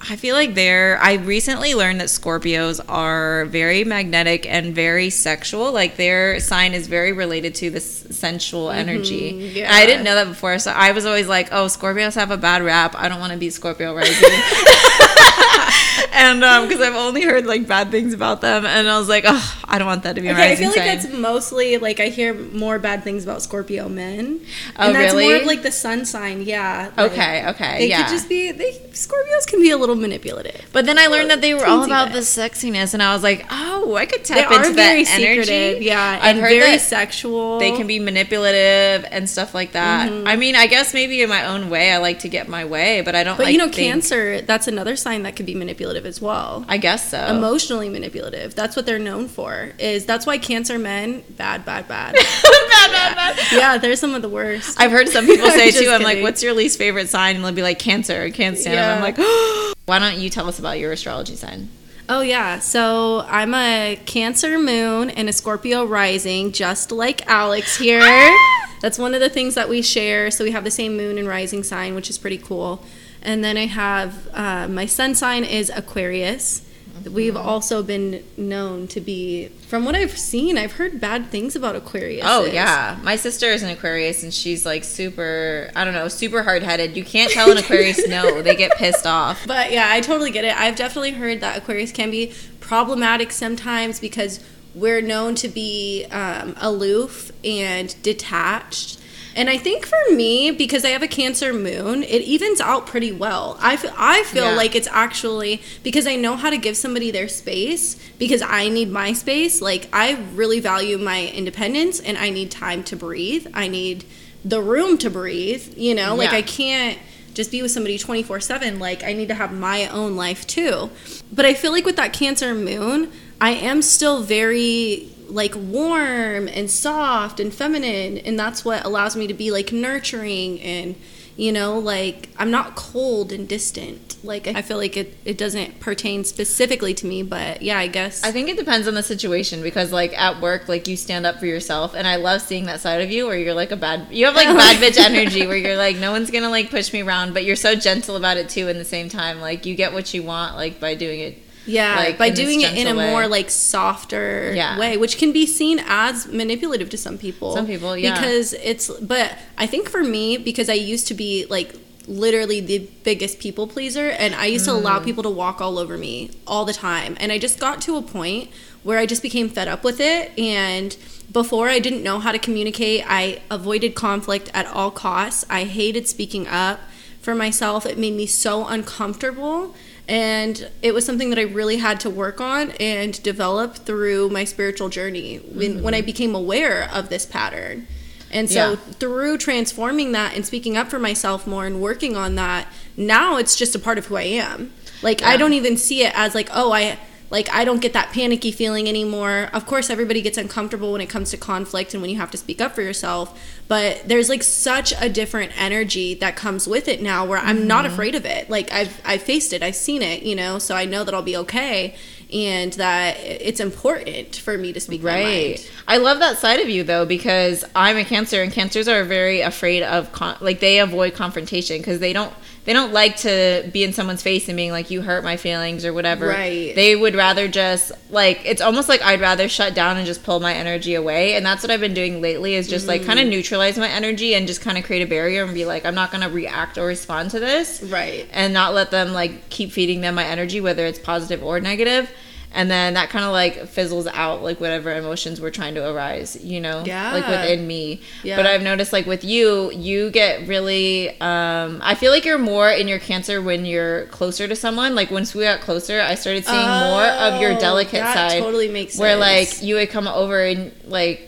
I 0.01 0.15
feel 0.15 0.33
like 0.35 0.55
they're. 0.55 0.97
I 1.01 1.15
recently 1.15 1.73
learned 1.75 1.99
that 1.99 2.07
Scorpios 2.07 2.79
are 2.87 3.43
very 3.45 3.83
magnetic 3.83 4.45
and 4.49 4.73
very 4.73 5.09
sexual. 5.09 5.73
Like 5.73 5.97
their 5.97 6.39
sign 6.39 6.73
is 6.73 6.87
very 6.87 7.11
related 7.11 7.53
to 7.55 7.69
this 7.69 8.05
sensual 8.11 8.71
energy. 8.71 9.33
Mm-hmm. 9.33 9.57
yeah. 9.57 9.73
I 9.73 9.85
didn't 9.85 10.03
know 10.05 10.15
that 10.15 10.27
before, 10.29 10.57
so 10.59 10.71
I 10.71 10.91
was 10.93 11.05
always 11.05 11.27
like, 11.27 11.49
"Oh, 11.51 11.65
Scorpios 11.65 12.15
have 12.15 12.31
a 12.31 12.37
bad 12.37 12.61
rap. 12.63 12.95
I 12.97 13.09
don't 13.09 13.19
want 13.19 13.33
to 13.33 13.37
be 13.39 13.49
Scorpio 13.49 13.93
rising." 13.93 14.15
and 16.13 16.43
um, 16.43 16.67
because 16.67 16.81
I've 16.81 16.95
only 16.95 17.21
heard 17.23 17.45
like 17.45 17.67
bad 17.67 17.91
things 17.91 18.13
about 18.13 18.41
them, 18.41 18.65
and 18.65 18.87
I 18.89 18.97
was 18.99 19.07
like, 19.09 19.23
"Oh, 19.27 19.61
I 19.65 19.77
don't 19.77 19.87
want 19.87 20.03
that 20.03 20.13
to 20.15 20.21
be 20.21 20.29
Okay, 20.29 20.53
I 20.53 20.55
feel 20.55 20.67
like 20.69 20.77
sign." 20.77 20.87
that's 20.87 21.13
mostly 21.13 21.77
like 21.77 21.99
I 21.99 22.07
hear 22.09 22.33
more 22.33 22.79
bad 22.79 23.03
things 23.03 23.23
about 23.23 23.41
Scorpio 23.41 23.89
men. 23.89 24.41
Oh, 24.77 24.87
and 24.87 24.95
that's 24.95 25.13
more 25.13 25.21
really? 25.21 25.41
of 25.41 25.45
like 25.47 25.61
the 25.63 25.71
sun 25.71 26.05
sign, 26.05 26.41
yeah. 26.43 26.91
like, 26.97 27.11
Okay, 27.11 27.47
okay, 27.49 27.77
They 27.79 27.89
yeah. 27.89 28.03
could 28.03 28.11
just 28.11 28.29
be 28.29 28.51
they 28.51 28.73
Scorpios 28.93 29.45
can 29.47 29.61
be 29.61 29.71
a 29.71 29.77
little 29.77 29.95
manipulative. 29.95 30.67
But 30.73 30.85
then 30.85 30.97
I 30.99 31.07
learned 31.07 31.29
that 31.31 31.41
they 31.41 31.53
were 31.53 31.65
all 31.65 31.83
about 31.83 32.07
bit. 32.09 32.13
the 32.15 32.19
sexiness, 32.21 32.93
and 32.93 33.01
I 33.03 33.13
was 33.13 33.23
like, 33.23 33.45
oh, 33.51 33.95
I 33.95 34.05
could 34.05 34.21
They 34.25 34.35
tap 34.35 34.51
are 34.51 34.55
into 34.57 34.73
very 34.73 35.03
that 35.03 35.19
energy. 35.19 35.43
secretive, 35.43 35.81
yeah, 35.83 36.19
I've 36.21 36.35
and 36.35 36.39
heard 36.39 36.49
very 36.49 36.77
sexual. 36.77 37.59
they 37.59 37.71
can 37.71 37.87
be 37.87 37.99
manipulative 37.99 39.05
and 39.11 39.29
stuff 39.29 39.53
like 39.53 39.71
that. 39.73 40.09
Mm-hmm. 40.09 40.27
I 40.27 40.35
mean, 40.35 40.55
I 40.55 40.67
guess 40.67 40.93
maybe 40.93 41.21
in 41.21 41.29
my 41.29 41.45
own 41.45 41.69
way, 41.69 41.91
I 41.91 41.97
like 41.97 42.19
to 42.19 42.29
get 42.29 42.47
my 42.47 42.65
way, 42.65 43.01
but 43.01 43.15
I 43.15 43.23
don't. 43.23 43.37
But 43.37 43.45
like 43.45 43.53
you 43.53 43.57
know, 43.59 43.65
think- 43.65 43.75
Cancer, 43.89 44.41
that's 44.41 44.67
another 44.67 44.95
sign 44.95 45.23
that 45.23 45.35
could 45.35 45.45
be 45.45 45.55
manipulative 45.55 45.79
as 46.05 46.21
well. 46.21 46.65
I 46.67 46.77
guess 46.77 47.09
so. 47.11 47.17
Emotionally 47.27 47.89
manipulative. 47.89 48.55
That's 48.55 48.75
what 48.75 48.85
they're 48.85 48.99
known 48.99 49.27
for. 49.27 49.71
Is 49.79 50.05
that's 50.05 50.25
why 50.25 50.37
Cancer 50.37 50.77
men 50.79 51.23
bad, 51.31 51.65
bad, 51.65 51.87
bad. 51.87 52.13
bad, 52.43 52.91
bad, 52.91 53.15
bad. 53.15 53.39
yeah, 53.51 53.77
they're 53.77 53.95
some 53.95 54.13
of 54.15 54.21
the 54.21 54.29
worst. 54.29 54.79
I've 54.79 54.91
heard 54.91 55.09
some 55.09 55.25
people 55.25 55.49
say 55.51 55.71
too. 55.71 55.89
I'm 55.89 56.03
like, 56.03 56.21
"What's 56.21 56.41
your 56.43 56.53
least 56.53 56.77
favorite 56.77 57.09
sign?" 57.09 57.35
And 57.35 57.43
they'll 57.45 57.51
be 57.53 57.61
like, 57.63 57.79
"Cancer." 57.79 58.21
I 58.21 58.31
can't 58.31 58.57
stand 58.57 58.77
them. 58.77 59.03
I'm 59.03 59.15
Yeah. 59.17 59.23
like, 59.23 59.75
"Why 59.85 59.99
don't 59.99 60.17
you 60.19 60.29
tell 60.29 60.47
us 60.47 60.59
about 60.59 60.79
your 60.79 60.91
astrology 60.91 61.35
sign?" 61.35 61.69
Oh 62.11 62.21
yeah, 62.21 62.57
so 62.57 63.23
I'm 63.27 63.53
a 63.53 63.99
Cancer 64.07 64.57
moon 64.57 65.11
and 65.11 65.29
a 65.29 65.33
Scorpio 65.33 65.85
rising, 65.85 66.51
just 66.51 66.91
like 66.91 67.27
Alex 67.27 67.77
here. 67.77 68.01
Ah! 68.01 68.75
That's 68.81 68.97
one 68.97 69.13
of 69.13 69.19
the 69.19 69.29
things 69.29 69.53
that 69.55 69.69
we 69.69 69.81
share. 69.83 70.31
So 70.31 70.43
we 70.43 70.51
have 70.51 70.63
the 70.63 70.71
same 70.71 70.95
moon 70.97 71.17
and 71.19 71.27
rising 71.27 71.63
sign, 71.63 71.93
which 71.95 72.09
is 72.09 72.17
pretty 72.17 72.37
cool. 72.39 72.81
And 73.21 73.43
then 73.43 73.57
I 73.57 73.65
have 73.65 74.27
uh, 74.33 74.67
my 74.67 74.85
sun 74.85 75.15
sign 75.15 75.43
is 75.43 75.69
Aquarius. 75.75 76.65
We've 77.09 77.37
also 77.37 77.81
been 77.81 78.23
known 78.35 78.87
to 78.89 78.99
be, 78.99 79.47
from 79.67 79.85
what 79.85 79.95
I've 79.95 80.17
seen, 80.17 80.57
I've 80.57 80.73
heard 80.73 80.99
bad 80.99 81.27
things 81.27 81.55
about 81.55 81.75
Aquarius. 81.75 82.25
Oh 82.27 82.45
yeah, 82.45 82.97
my 83.03 83.15
sister 83.15 83.47
is 83.47 83.63
an 83.63 83.69
Aquarius, 83.69 84.23
and 84.23 84.33
she's 84.33 84.65
like 84.65 84.83
super. 84.83 85.71
I 85.75 85.85
don't 85.85 85.93
know, 85.93 86.09
super 86.09 86.43
hard 86.43 86.61
headed. 86.61 86.97
You 86.97 87.05
can't 87.05 87.31
tell 87.31 87.51
an 87.51 87.57
Aquarius 87.57 88.05
no; 88.07 88.41
they 88.41 88.55
get 88.55 88.75
pissed 88.77 89.05
off. 89.05 89.47
But 89.47 89.71
yeah, 89.71 89.87
I 89.89 90.01
totally 90.01 90.31
get 90.31 90.43
it. 90.43 90.59
I've 90.59 90.75
definitely 90.75 91.11
heard 91.11 91.39
that 91.39 91.57
Aquarius 91.57 91.91
can 91.91 92.11
be 92.11 92.33
problematic 92.59 93.31
sometimes 93.31 93.99
because 93.99 94.43
we're 94.75 95.01
known 95.01 95.35
to 95.35 95.47
be 95.47 96.05
um, 96.11 96.55
aloof 96.59 97.31
and 97.43 97.95
detached. 98.03 98.99
And 99.35 99.49
I 99.49 99.57
think 99.57 99.85
for 99.85 99.99
me, 100.13 100.51
because 100.51 100.83
I 100.83 100.89
have 100.89 101.03
a 101.03 101.07
Cancer 101.07 101.53
moon, 101.53 102.03
it 102.03 102.21
evens 102.23 102.59
out 102.59 102.87
pretty 102.87 103.11
well. 103.11 103.57
I 103.61 103.77
feel, 103.77 103.93
I 103.95 104.23
feel 104.23 104.45
Yeah. 104.45 104.55
like 104.55 104.75
it's 104.75 104.87
actually 104.91 105.61
because 105.83 106.07
I 106.07 106.15
know 106.15 106.35
how 106.35 106.49
to 106.49 106.57
give 106.57 106.75
somebody 106.75 107.11
their 107.11 107.27
space 107.27 107.95
because 108.17 108.41
I 108.41 108.69
need 108.69 108.91
my 108.91 109.13
space. 109.13 109.61
Like, 109.61 109.87
I 109.93 110.17
really 110.33 110.59
value 110.59 110.97
my 110.97 111.27
independence 111.27 111.99
and 111.99 112.17
I 112.17 112.29
need 112.31 112.51
time 112.51 112.83
to 112.85 112.95
breathe. 112.95 113.47
I 113.53 113.67
need 113.67 114.03
the 114.43 114.61
room 114.61 114.97
to 114.99 115.09
breathe, 115.09 115.73
you 115.77 115.93
know? 115.93 116.15
Like 116.15 116.31
Yeah. 116.31 116.37
I 116.37 116.41
can't 116.41 116.97
just 117.33 117.51
be 117.51 117.61
with 117.61 117.71
somebody 117.71 117.97
24/7 117.97 118.79
like 118.79 119.03
I 119.03 119.13
need 119.13 119.27
to 119.27 119.35
have 119.35 119.53
my 119.53 119.87
own 119.87 120.15
life 120.15 120.47
too. 120.47 120.89
But 121.31 121.45
I 121.45 121.53
feel 121.53 121.71
like 121.71 121.85
with 121.85 121.95
that 121.97 122.11
Cancer 122.13 122.53
moon, 122.55 123.11
I 123.39 123.51
am 123.51 123.81
still 123.81 124.21
very 124.21 125.09
like 125.29 125.53
warm 125.55 126.47
and 126.47 126.69
soft 126.69 127.39
and 127.39 127.53
feminine 127.53 128.17
and 128.17 128.39
that's 128.39 128.65
what 128.65 128.83
allows 128.85 129.15
me 129.15 129.27
to 129.27 129.33
be 129.33 129.51
like 129.51 129.71
nurturing 129.71 130.59
and 130.61 130.95
you 131.37 131.51
know 131.51 131.77
like 131.77 132.29
i'm 132.37 132.51
not 132.51 132.75
cold 132.75 133.31
and 133.31 133.47
distant 133.47 134.17
like 134.23 134.47
i 134.47 134.61
feel 134.61 134.77
like 134.77 134.97
it, 134.97 135.15
it 135.23 135.37
doesn't 135.37 135.79
pertain 135.79 136.23
specifically 136.23 136.93
to 136.93 137.05
me 137.05 137.23
but 137.23 137.61
yeah 137.61 137.77
i 137.77 137.87
guess 137.87 138.23
I 138.23 138.31
think 138.31 138.49
it 138.49 138.57
depends 138.57 138.87
on 138.87 138.93
the 138.93 139.03
situation 139.03 139.63
because 139.63 139.91
like 139.91 140.15
at 140.19 140.41
work, 140.41 140.67
like 140.67 140.87
you 140.87 140.95
stand 140.97 141.25
up 141.25 141.39
for 141.39 141.45
yourself, 141.45 141.93
and 141.95 142.07
I 142.07 142.17
love 142.17 142.41
seeing 142.41 142.65
that 142.65 142.79
side 142.79 143.01
of 143.01 143.09
you 143.09 143.25
where 143.25 143.37
you're 143.37 143.53
like 143.53 143.71
a 143.71 143.75
bad, 143.75 144.07
you 144.11 144.25
have 144.25 144.35
like 144.35 144.47
bad 144.57 144.77
bitch 144.77 144.99
energy 144.99 145.47
where 145.47 145.57
you're 145.57 145.77
like 145.77 145.97
no 145.97 146.11
one's 146.11 146.31
gonna 146.31 146.49
like 146.49 146.69
push 146.69 146.91
me 146.93 147.01
around, 147.01 147.33
but 147.33 147.43
you're 147.45 147.55
so 147.55 147.75
gentle 147.75 148.15
about 148.15 148.37
it 148.37 148.49
too. 148.49 148.67
In 148.67 148.77
the 148.77 148.85
same 148.85 149.09
time, 149.09 149.39
like 149.41 149.65
you 149.65 149.75
get 149.75 149.93
what 149.93 150.13
you 150.13 150.21
want 150.21 150.55
like 150.55 150.79
by 150.79 150.95
doing 150.95 151.21
it. 151.21 151.37
Yeah 151.69 151.95
like, 152.03 152.17
by 152.17 152.29
doing 152.29 152.61
it 152.61 152.73
in 152.81 152.87
a 152.87 152.95
way. 152.95 153.09
more 153.11 153.27
like 153.27 153.49
softer 153.49 154.51
Yeah. 154.55 154.77
way 154.79 154.97
which 155.03 155.15
can 155.21 155.31
be 155.31 155.45
seen 155.59 155.77
as 155.87 156.27
manipulative 156.41 156.89
to 156.89 156.97
some 156.97 157.17
people 157.25 157.49
Some 157.59 157.67
people, 157.73 157.91
yeah. 157.97 158.13
because 158.13 158.53
it's 158.53 158.87
but 159.13 159.27
i 159.57 159.65
think 159.73 159.89
for 159.95 160.03
me 160.15 160.37
because 160.49 160.67
i 160.69 160.73
used 160.93 161.05
to 161.11 161.13
be 161.13 161.45
like 161.49 161.69
literally 162.07 162.59
the 162.59 162.79
biggest 163.03 163.39
people 163.39 163.67
pleaser 163.67 164.09
and 164.23 164.33
i 164.35 164.45
used 164.55 164.65
to 164.65 164.71
Mm. 164.71 164.79
allow 164.81 164.97
people 164.99 165.23
to 165.23 165.29
walk 165.43 165.61
all 165.61 165.77
over 165.77 165.95
me 165.97 166.31
all 166.47 166.65
the 166.65 166.73
time 166.73 167.11
and 167.19 167.31
i 167.31 167.37
just 167.37 167.59
got 167.59 167.81
to 167.87 167.91
a 167.97 168.01
point 168.01 168.49
where 168.83 168.97
i 168.97 169.05
just 169.05 169.21
became 169.21 169.47
fed 169.49 169.67
up 169.67 169.83
with 169.83 169.99
it 169.99 170.23
and 170.39 170.97
before 171.31 171.69
i 171.69 171.79
didn't 171.85 172.01
know 172.01 172.17
how 172.25 172.31
to 172.31 172.39
communicate 172.39 173.03
i 173.07 173.39
avoided 173.51 173.91
conflict 173.93 174.49
at 174.55 174.65
all 174.67 174.89
costs 174.89 175.45
i 175.49 175.63
hated 175.65 176.07
speaking 176.07 176.47
up 176.47 176.79
for 177.21 177.35
myself 177.35 177.85
it 177.85 177.97
made 178.05 178.15
me 178.15 178.25
so 178.25 178.65
uncomfortable 178.65 179.75
and 180.09 180.69
it 180.81 180.93
was 180.93 181.05
something 181.05 181.29
that 181.29 181.37
I 181.37 181.43
really 181.43 181.77
had 181.77 181.99
to 181.99 182.09
work 182.09 182.41
on 182.41 182.71
and 182.79 183.21
develop 183.21 183.75
through 183.75 184.29
my 184.29 184.43
spiritual 184.43 184.89
journey 184.89 185.37
when, 185.37 185.83
when 185.83 185.93
I 185.93 185.99
mm-hmm. 185.99 186.05
became 186.07 186.35
aware 186.35 186.89
of 186.91 187.09
this 187.09 187.27
pattern. 187.27 187.87
And 188.31 188.49
so 188.49 188.71
Yeah. 188.71 188.75
through 188.93 189.37
transforming 189.37 190.11
that 190.13 190.35
and 190.35 190.43
speaking 190.43 190.75
up 190.75 190.89
for 190.89 190.97
myself 190.97 191.45
more 191.45 191.67
and 191.67 191.79
working 191.79 192.17
on 192.17 192.35
that, 192.35 192.67
now 192.97 193.37
it's 193.37 193.55
just 193.55 193.75
a 193.75 193.79
part 193.79 193.99
of 193.99 194.07
who 194.07 194.15
I 194.15 194.23
am. 194.23 194.73
Like 195.03 195.21
I 195.21 195.37
don't 195.37 195.53
even 195.53 195.77
see 195.77 196.03
it 196.03 196.11
as 196.15 196.33
like, 196.33 196.49
oh, 196.51 196.71
I 196.71 196.97
like 197.29 197.49
I 197.53 197.63
don't 197.65 197.81
get 197.81 197.93
that 197.93 198.11
panicky 198.11 198.51
feeling 198.51 198.87
anymore. 198.89 199.49
Of 199.53 199.65
course 199.65 199.89
everybody 199.89 200.21
gets 200.21 200.37
uncomfortable 200.37 200.91
when 200.91 201.01
it 201.01 201.09
comes 201.09 201.31
to 201.31 201.37
conflict 201.37 201.93
and 201.93 202.01
when 202.01 202.09
you 202.09 202.17
have 202.17 202.31
to 202.31 202.37
speak 202.37 202.59
up 202.61 202.73
for 202.73 202.81
yourself, 202.81 203.39
but 203.67 204.01
there's 204.07 204.29
like 204.29 204.43
such 204.43 204.93
a 204.99 205.09
different 205.09 205.51
energy 205.59 206.13
that 206.15 206.35
comes 206.35 206.67
with 206.67 206.87
it 206.87 207.01
now 207.01 207.25
where 207.25 207.39
I'm 207.39 207.67
not 207.67 207.85
Mm-hmm. 207.85 207.93
afraid 207.93 208.15
of 208.15 208.25
it. 208.25 208.49
Like 208.49 208.71
I've 208.71 208.99
I've 209.05 209.21
faced 209.23 209.53
it, 209.53 209.61
I've 209.63 209.75
seen 209.75 210.01
it, 210.01 210.23
you 210.23 210.35
know, 210.35 210.59
so 210.59 210.75
I 210.75 210.85
know 210.85 211.03
that 211.03 211.13
I'll 211.13 211.21
be 211.21 211.37
okay 211.37 211.95
and 212.31 212.73
that 212.73 213.17
it's 213.19 213.59
important 213.59 214.35
for 214.35 214.55
me 214.57 214.71
to 214.73 214.79
speak 214.79 215.01
my 215.01 215.11
mind. 215.13 215.25
Right. 215.25 215.71
I 215.87 215.97
love 215.97 216.19
that 216.19 216.37
side 216.37 216.59
of 216.59 216.69
you 216.69 216.83
though 216.83 217.05
because 217.05 217.65
I'm 217.75 217.97
a 217.97 218.03
cancer 218.05 218.43
and 218.43 218.51
cancers 218.51 218.87
are 218.87 219.03
very 219.03 219.41
afraid 219.41 219.81
of 219.81 220.11
con- 220.11 220.37
like 220.39 220.59
they 220.59 220.79
avoid 220.79 221.15
confrontation 221.15 221.77
because 221.79 221.99
they 221.99 222.13
don't 222.13 222.33
they 222.65 222.73
don't 222.73 222.93
like 222.93 223.15
to 223.17 223.67
be 223.73 223.83
in 223.83 223.93
someone's 223.93 224.21
face 224.21 224.47
and 224.47 224.55
being 224.55 224.71
like 224.71 224.91
you 224.91 225.01
hurt 225.01 225.23
my 225.23 225.37
feelings 225.37 225.85
or 225.85 225.93
whatever. 225.93 226.27
Right. 226.27 226.75
They 226.75 226.95
would 226.95 227.15
rather 227.15 227.47
just 227.47 227.91
like 228.11 228.41
it's 228.45 228.61
almost 228.61 228.89
like 228.89 229.01
I'd 229.01 229.21
rather 229.21 229.47
shut 229.49 229.73
down 229.73 229.97
and 229.97 230.05
just 230.05 230.23
pull 230.23 230.39
my 230.39 230.53
energy 230.53 230.93
away 230.95 231.35
and 231.35 231.45
that's 231.45 231.63
what 231.63 231.71
I've 231.71 231.79
been 231.79 231.93
doing 231.93 232.21
lately 232.21 232.55
is 232.55 232.67
just 232.67 232.87
like 232.87 233.01
Mm. 233.01 233.05
kind 233.05 233.19
of 233.19 233.27
neutralize 233.27 233.77
my 233.77 233.87
energy 233.87 234.35
and 234.35 234.45
just 234.45 234.61
kind 234.61 234.77
of 234.77 234.83
create 234.83 235.01
a 235.01 235.07
barrier 235.07 235.43
and 235.43 235.53
be 235.53 235.65
like 235.65 235.85
I'm 235.85 235.95
not 235.95 236.11
going 236.11 236.21
to 236.23 236.29
react 236.29 236.77
or 236.77 236.85
respond 236.85 237.31
to 237.31 237.39
this 237.39 237.81
Right. 237.83 238.27
and 238.31 238.53
not 238.53 238.73
let 238.73 238.91
them 238.91 239.13
like 239.13 239.49
keep 239.49 239.71
feeding 239.71 240.01
them 240.01 240.15
my 240.15 240.25
energy 240.25 240.61
whether 240.61 240.85
it's 240.85 240.99
positive 240.99 241.43
or 241.43 241.59
negative 241.59 242.09
and 242.51 242.69
then 242.71 242.95
that 242.95 243.09
kind 243.09 243.23
of 243.25 243.31
like 243.31 243.67
fizzles 243.67 244.07
out 244.07 244.41
like 244.41 244.59
whatever 244.59 244.91
emotions 244.95 245.39
were 245.39 245.51
trying 245.51 245.75
to 245.75 245.87
arise 245.87 246.35
you 246.43 246.59
know 246.59 246.81
Yeah. 246.85 247.13
like 247.13 247.27
within 247.27 247.67
me 247.67 248.01
Yeah. 248.23 248.35
but 248.37 248.45
i've 248.47 248.63
noticed 248.63 248.91
like 248.91 249.05
with 249.05 249.23
you 249.23 249.71
you 249.71 250.09
get 250.09 250.47
really 250.47 251.09
um 251.21 251.79
i 251.83 251.93
feel 251.93 252.11
like 252.11 252.25
you're 252.25 252.39
more 252.39 252.69
in 252.71 252.87
your 252.87 252.97
cancer 252.99 253.39
when 253.41 253.65
you're 253.65 254.05
closer 254.07 254.47
to 254.47 254.55
someone 254.55 254.95
like 254.95 255.11
once 255.11 255.35
we 255.35 255.43
got 255.43 255.61
closer 255.61 256.01
i 256.01 256.15
started 256.15 256.43
seeing 256.45 256.57
more 256.59 257.03
of 257.03 257.39
your 257.39 257.51
Oh, 257.53 257.59
delicate 257.59 257.93
that 258.01 258.31
side 258.31 258.39
totally 258.41 258.67
makes 258.69 258.97
where 258.97 259.19
sense. 259.21 259.59
like 259.61 259.63
you 259.67 259.75
would 259.75 259.89
come 259.91 260.07
over 260.07 260.43
and 260.43 260.71
like 260.85 261.27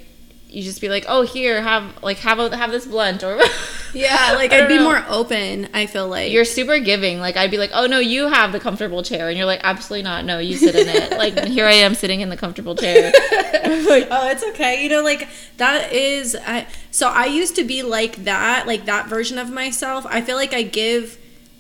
you 0.50 0.64
just 0.64 0.82
be 0.82 0.90
like 0.90 1.06
oh 1.08 1.22
here 1.22 1.62
have 1.62 2.02
like 2.04 2.18
have 2.18 2.40
a, 2.40 2.56
have 2.58 2.72
this 2.72 2.86
blunt 2.88 3.24
or 3.24 3.40
Yeah, 3.94 4.34
like 4.36 4.52
I'd 4.52 4.68
be 4.68 4.78
know. 4.78 4.84
more 4.84 5.04
open, 5.08 5.70
I 5.74 5.86
feel 5.86 6.08
like. 6.08 6.32
You're 6.32 6.46
super 6.46 6.80
giving. 6.80 7.20
Like 7.20 7.38
I'd 7.38 7.52
be 7.52 7.58
like, 7.58 7.72
"Oh 7.74 7.86
no, 7.86 8.00
you 8.00 8.28
have 8.28 8.52
the 8.52 8.60
comfortable 8.60 9.04
chair," 9.04 9.30
and 9.30 9.38
you're 9.38 9.46
like, 9.46 9.62
"Absolutely 9.64 10.04
not. 10.04 10.26
No, 10.26 10.40
you 10.40 10.58
sit 10.58 10.76
in 10.76 10.88
it." 10.88 11.12
like 11.18 11.38
here 11.46 11.66
I 11.66 11.74
am 11.74 11.96
sitting 11.96 12.22
in 12.22 12.30
the 12.30 12.38
comfortable 12.38 12.76
chair. 12.76 13.12
like, 13.32 14.08
oh, 14.12 14.30
it's 14.30 14.44
okay. 14.50 14.84
You 14.84 14.90
know, 14.90 15.04
like 15.04 15.28
that 15.58 15.92
is. 15.92 16.36
I, 16.36 16.68
so 16.92 17.10
I 17.10 17.26
used 17.26 17.56
to 17.56 17.64
be 17.64 17.84
like 17.84 18.24
that, 18.26 18.68
like 18.68 18.86
that 18.86 19.08
version 19.08 19.38
of 19.38 19.50
myself. 19.50 20.06
I 20.10 20.22
feel 20.22 20.36
like 20.36 20.54
I 20.54 20.64
give 20.64 21.18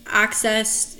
access. 0.07 0.97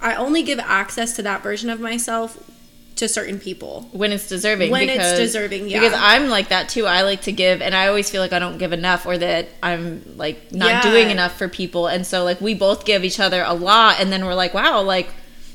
I 0.00 0.14
only 0.16 0.42
give 0.42 0.58
access 0.58 1.16
to 1.16 1.22
that 1.22 1.42
version 1.42 1.70
of 1.70 1.80
myself 1.80 2.50
to 2.96 3.08
certain 3.08 3.38
people. 3.40 3.88
when 3.92 4.12
it's 4.12 4.28
deserving. 4.28 4.70
When 4.70 4.88
it's 4.88 5.16
deserving, 5.18 5.68
yeah. 5.68 5.80
Because 5.80 5.98
I'm 6.00 6.28
like 6.28 6.48
that 6.48 6.68
too. 6.68 6.86
I 6.86 7.02
like 7.02 7.22
to 7.22 7.32
give, 7.32 7.60
and 7.60 7.74
I 7.74 7.88
always 7.88 8.08
feel 8.08 8.20
like 8.22 8.32
I 8.32 8.38
don't 8.38 8.58
give 8.58 8.72
enough, 8.72 9.04
or 9.06 9.18
that 9.18 9.48
I'm 9.62 10.02
like 10.16 10.52
not 10.52 10.68
Yeah. 10.68 10.82
doing 10.82 11.10
enough 11.10 11.36
for 11.36 11.48
people. 11.48 11.88
And 11.88 12.06
so 12.06 12.22
like 12.24 12.40
we 12.40 12.54
both 12.54 12.84
give 12.84 13.04
each 13.04 13.18
other 13.18 13.42
a 13.44 13.52
lot, 13.54 14.00
and 14.00 14.12
then 14.12 14.24
we're 14.24 14.34
like, 14.34 14.54
"Wow, 14.54 14.82
like." 14.82 15.08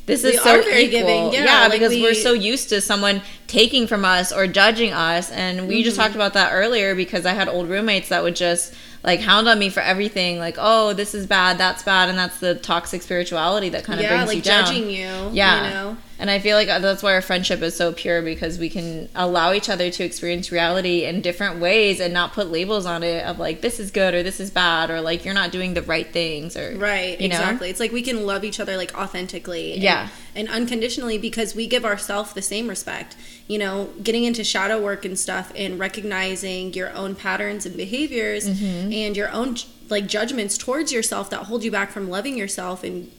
This 0.06 0.24
We 0.24 0.32
is 0.32 0.42
so 0.42 0.58
are 0.60 0.64
very 0.64 0.86
equal. 0.86 1.30
giving, 1.30 1.34
yeah, 1.34 1.68
like 1.68 1.74
because 1.74 1.92
we, 1.92 2.08
are 2.10 2.16
so 2.16 2.34
used 2.34 2.70
to 2.70 2.82
someone 2.82 3.22
taking 3.46 3.86
from 3.86 4.04
us 4.04 4.32
or 4.34 4.48
judging 4.48 4.92
us. 4.92 5.30
And 5.32 5.68
we 5.68 5.76
Mm-hmm. 5.76 5.84
just 5.84 5.98
talked 5.98 6.16
about 6.16 6.34
that 6.34 6.50
earlier 6.52 6.96
because 6.96 7.28
I 7.28 7.34
had 7.34 7.48
old 7.48 7.70
roommates 7.70 8.10
that 8.10 8.24
would 8.24 8.36
just 8.36 8.74
like 9.04 9.20
hound 9.20 9.48
on 9.48 9.60
me 9.60 9.70
for 9.70 9.82
everything. 9.82 10.40
Like, 10.40 10.56
oh, 10.58 10.94
this 10.94 11.14
is 11.14 11.28
bad, 11.28 11.60
that's 11.60 11.84
bad. 11.84 12.10
And 12.10 12.18
that's 12.18 12.40
the 12.40 12.56
toxic 12.56 13.04
spirituality 13.04 13.70
that 13.70 13.84
kind 13.84 14.00
of 14.00 14.06
yeah, 14.06 14.16
brings 14.16 14.30
like 14.30 14.38
you 14.38 14.42
down. 14.42 14.66
judging 14.66 14.90
you. 14.90 15.30
Yeah. 15.32 15.64
You 15.68 15.70
know? 15.76 15.98
And 16.20 16.30
I 16.30 16.40
feel 16.40 16.58
like 16.58 16.68
that's 16.68 17.02
why 17.02 17.14
our 17.14 17.22
friendship 17.22 17.62
is 17.62 17.78
so 17.78 17.94
pure 17.94 18.22
because 18.22 18.60
we 18.60 18.70
can 18.70 19.08
allow 19.16 19.54
each 19.54 19.70
other 19.70 19.90
to 19.90 20.04
experience 20.04 20.52
reality 20.52 21.06
in 21.06 21.22
different 21.22 21.60
ways 21.62 22.02
and 22.02 22.14
not 22.14 22.34
put 22.34 22.52
labels 22.52 22.86
on 22.86 23.04
it 23.04 23.24
of 23.26 23.40
like 23.40 23.62
this 23.62 23.80
is 23.80 23.90
good 23.90 24.14
or 24.14 24.22
this 24.22 24.42
is 24.42 24.52
bad 24.52 24.90
or 24.90 25.00
like 25.00 25.24
you're 25.24 25.34
not 25.34 25.52
doing 25.54 25.76
the 25.76 25.82
right 25.82 26.12
things 26.12 26.58
or 26.58 26.76
Right, 26.78 27.20
you 27.22 27.30
know? 27.30 27.36
exactly. 27.36 27.70
It's 27.70 27.80
like 27.80 27.94
we 27.94 28.02
can 28.02 28.26
love 28.26 28.44
each 28.44 28.60
other 28.60 28.76
like 28.76 28.94
authentically. 28.98 29.74
and- 29.74 29.82
Yeah. 29.82 30.10
And 30.36 30.50
unconditionally 30.50 31.18
because 31.18 31.56
we 31.56 31.68
give 31.68 31.86
ourselves 31.86 32.34
the 32.34 32.42
same 32.42 32.68
respect. 32.68 33.16
You 33.48 33.58
know, 33.58 33.90
getting 34.04 34.26
into 34.26 34.44
shadow 34.44 34.80
work 34.82 35.06
and 35.06 35.18
stuff 35.18 35.52
and 35.56 35.80
recognizing 35.80 36.74
your 36.74 36.92
own 36.94 37.16
patterns 37.16 37.66
and 37.66 37.76
behaviors 37.78 38.48
Mm-hmm. 38.48 38.92
and 38.94 39.16
your 39.18 39.30
own 39.32 39.56
like 39.90 40.06
judgments 40.06 40.58
towards 40.58 40.92
yourself 40.92 41.30
that 41.32 41.44
hold 41.44 41.64
you 41.64 41.72
back 41.72 41.92
from 41.92 42.10
loving 42.10 42.38
yourself 42.38 42.84
and 42.84 43.10